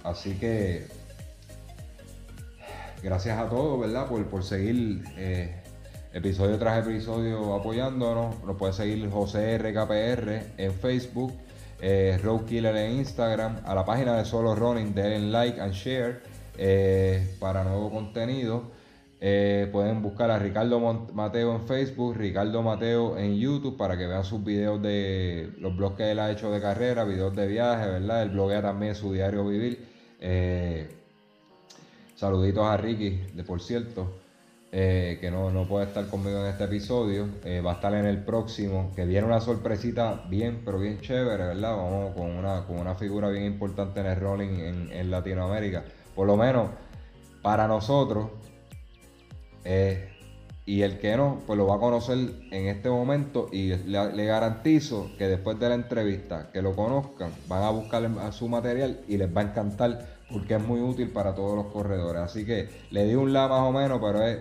Así 0.03 0.37
que 0.41 0.89
gracias 3.01 3.39
a 3.39 3.49
todos, 3.49 3.79
¿verdad? 3.79 4.09
Por, 4.09 4.27
por 4.27 4.43
seguir 4.43 5.05
eh, 5.17 5.55
episodio 6.13 6.59
tras 6.59 6.85
episodio 6.85 7.55
apoyándonos. 7.55 8.43
Nos 8.43 8.57
puede 8.57 8.73
seguir 8.73 9.09
José 9.09 9.57
RKPR 9.57 10.55
en 10.57 10.73
Facebook, 10.73 11.33
eh, 11.81 12.19
Road 12.23 12.45
Killer 12.45 12.77
en 12.77 12.93
Instagram, 12.99 13.61
a 13.65 13.75
la 13.75 13.85
página 13.85 14.17
de 14.17 14.25
Solo 14.25 14.55
Running, 14.55 14.95
denle 14.95 15.31
like 15.31 15.61
and 15.61 15.73
share 15.73 16.21
eh, 16.57 17.37
para 17.39 17.65
nuevo 17.65 17.91
contenido. 17.91 18.77
Eh, 19.19 19.69
pueden 19.73 20.03
buscar 20.03 20.31
a 20.31 20.39
Ricardo 20.39 20.79
Mateo 21.15 21.55
en 21.55 21.67
Facebook, 21.67 22.17
Ricardo 22.17 22.63
Mateo 22.63 23.17
en 23.17 23.37
YouTube 23.37 23.77
para 23.77 23.97
que 23.97 24.07
vean 24.07 24.25
sus 24.25 24.45
videos 24.45 24.81
de 24.83 25.53
los 25.59 25.75
blogs 25.75 25.97
que 25.97 26.11
él 26.11 26.19
ha 26.19 26.31
hecho 26.31 26.51
de 26.51 26.61
carrera, 26.61 27.05
videos 27.05 27.35
de 27.35 27.47
viaje, 27.47 27.87
¿verdad? 27.87 28.23
Él 28.23 28.31
bloguea 28.31 28.61
también 28.61 28.95
su 28.95 29.13
diario 29.13 29.47
vivir. 29.47 29.87
Eh, 30.21 30.89
saluditos 32.15 32.67
a 32.67 32.77
Ricky, 32.77 33.23
de 33.35 33.43
por 33.43 33.63
cierto, 33.63 34.13
eh, 34.73 35.19
que 35.21 35.31
no, 35.31 35.51
puede 35.69 35.87
estar 35.87 36.07
conmigo 36.09 36.41
en 36.41 36.47
este 36.47 36.65
episodio. 36.65 37.29
va 37.65 37.73
a 37.73 37.75
estar 37.75 37.95
en 37.95 38.07
el 38.07 38.25
próximo, 38.25 38.93
que 38.95 39.05
viene 39.05 39.27
una 39.27 39.41
sorpresita 39.41 40.25
bien, 40.29 40.63
pero 40.65 40.79
bien 40.79 41.01
chévere, 41.01 41.47
¿verdad? 41.47 41.77
Vamos 41.77 42.15
con 42.15 42.31
una, 42.31 42.67
con 42.67 42.79
una 42.79 42.95
figura 42.95 43.29
bien 43.29 43.45
importante 43.45 44.01
en 44.01 44.07
el 44.07 44.17
rolling 44.17 44.59
en, 44.59 44.93
en 44.93 45.11
Latinoamérica. 45.11 45.85
Por 46.15 46.27
lo 46.27 46.37
menos 46.37 46.71
para 47.43 47.69
nosotros 47.69 48.31
eh, 49.69 50.09
y 50.65 50.83
el 50.83 50.99
que 50.99 51.17
no, 51.17 51.43
pues 51.47 51.57
lo 51.57 51.67
va 51.67 51.77
a 51.77 51.79
conocer 51.79 52.19
en 52.51 52.67
este 52.67 52.89
momento 52.89 53.49
y 53.53 53.69
le, 53.75 54.25
garantizo 54.25 55.11
que 55.17 55.29
después 55.29 55.59
de 55.61 55.69
la 55.69 55.77
entrevista 55.77 56.51
que 56.53 56.61
lo 56.61 56.75
conozcan, 56.75 57.31
van 57.49 57.63
a 57.63 57.71
buscar 57.71 58.09
su 58.33 58.49
material 58.49 59.01
y 59.07 59.17
les 59.17 59.35
va 59.35 59.43
a 59.43 59.45
encantar 59.45 60.07
porque 60.33 60.57
es 60.57 60.63
muy 60.63 60.81
útil 60.81 61.11
para 61.11 61.37
todos 61.37 61.55
los 61.55 61.67
corredores. 61.73 62.23
Así 62.23 62.45
que 62.45 62.69
le 62.91 63.05
di 63.07 63.15
un 63.15 63.33
la 63.33 63.47
más 63.47 63.61
o 63.61 63.71
menos, 63.71 64.01
pero 64.01 64.27
es 64.27 64.39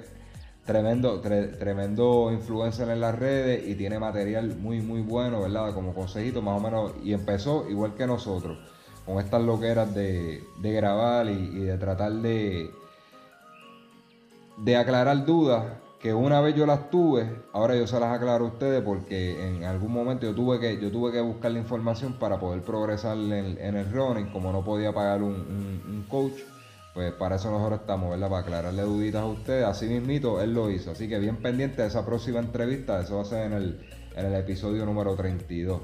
tremendo, 0.66 1.22
tremendo 1.22 2.32
influencer 2.32 2.90
en 2.90 3.00
las 3.00 3.18
redes 3.18 3.68
y 3.68 3.76
tiene 3.76 4.00
material 4.00 4.56
muy, 4.58 4.82
muy 4.82 5.02
bueno, 5.02 5.42
¿verdad? 5.42 5.74
Como 5.74 5.94
consejito 5.94 6.42
más 6.42 6.60
o 6.60 6.64
menos. 6.64 6.92
Y 7.04 7.14
empezó 7.14 7.70
igual 7.70 7.94
que 7.96 8.08
nosotros, 8.08 8.58
con 9.06 9.20
estas 9.20 9.42
loqueras 9.42 9.94
de, 9.94 10.44
grabar 10.62 11.28
y 11.30 11.60
de 11.60 11.78
tratar 11.78 12.12
de 12.14 12.72
aclarar 14.76 15.26
dudas 15.26 15.64
que 16.06 16.14
una 16.14 16.40
vez 16.40 16.54
yo 16.54 16.68
las 16.68 16.92
tuve, 16.92 17.28
ahora 17.52 17.76
yo 17.76 17.88
se 17.88 18.00
las 18.00 18.16
aclaro 18.16 18.46
a 18.46 18.48
ustedes 18.50 18.84
porque 18.84 19.48
en 19.48 19.64
algún 19.64 19.92
momento 19.92 20.28
yo 20.28 20.36
tuve 20.36 20.60
que, 20.60 20.80
yo 20.80 20.92
tuve 20.92 21.12
que 21.12 21.20
buscar 21.20 21.50
la 21.52 21.58
información 21.58 22.14
para 22.20 22.40
poder 22.40 22.62
progresar 22.62 23.18
en, 23.18 23.58
el 23.58 23.92
running, 23.92 24.28
como 24.28 24.52
no 24.52 24.64
podía 24.64 24.94
pagar 24.94 25.24
un, 25.24 26.06
coach, 26.08 26.34
pues 26.96 27.12
para 27.12 27.36
eso 27.36 27.52
nosotros 27.52 27.82
estamos, 27.82 28.10
¿verdad? 28.10 28.30
Para 28.30 28.42
aclararle 28.42 28.82
duditas 28.84 29.22
a 29.22 29.26
ustedes. 29.26 29.66
Así 29.66 29.86
mismito, 29.86 30.42
él 30.42 30.54
lo 30.54 30.72
hizo. 30.72 30.92
Así 30.92 31.10
que 31.10 31.20
bien 31.20 31.36
pendiente 31.36 31.82
de 31.82 31.90
esa 31.90 32.06
próxima 32.06 32.40
entrevista, 32.40 33.02
eso 33.02 33.18
va 33.18 33.24
a 33.24 33.26
ser 33.26 33.48
en 33.48 33.54
el, 33.54 33.86
en 34.16 34.26
el 34.28 34.34
episodio 34.34 34.86
número 34.86 35.14
32. 35.14 35.82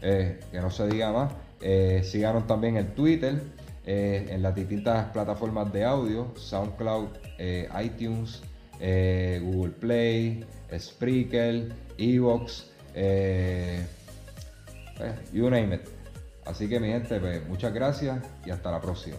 Eh, 0.00 0.40
que 0.50 0.60
no 0.60 0.70
se 0.70 0.88
diga 0.88 1.12
más. 1.12 1.32
Eh, 1.60 2.00
síganos 2.02 2.46
también 2.46 2.78
en 2.78 2.94
Twitter, 2.94 3.42
eh, 3.84 4.26
en 4.30 4.42
las 4.42 4.54
distintas 4.54 5.10
plataformas 5.12 5.70
de 5.70 5.84
audio, 5.84 6.32
SoundCloud, 6.34 7.08
eh, 7.38 7.68
iTunes, 7.84 8.40
eh, 8.80 9.42
Google 9.44 9.72
Play, 9.72 10.46
Spreaker, 10.78 11.72
Evox, 11.98 12.70
you 15.30 15.50
name 15.50 15.74
it. 15.74 15.82
Así 16.46 16.70
que 16.70 16.80
mi 16.80 16.88
gente, 16.88 17.20
pues, 17.20 17.46
muchas 17.46 17.74
gracias 17.74 18.18
y 18.46 18.50
hasta 18.50 18.70
la 18.70 18.80
próxima. 18.80 19.18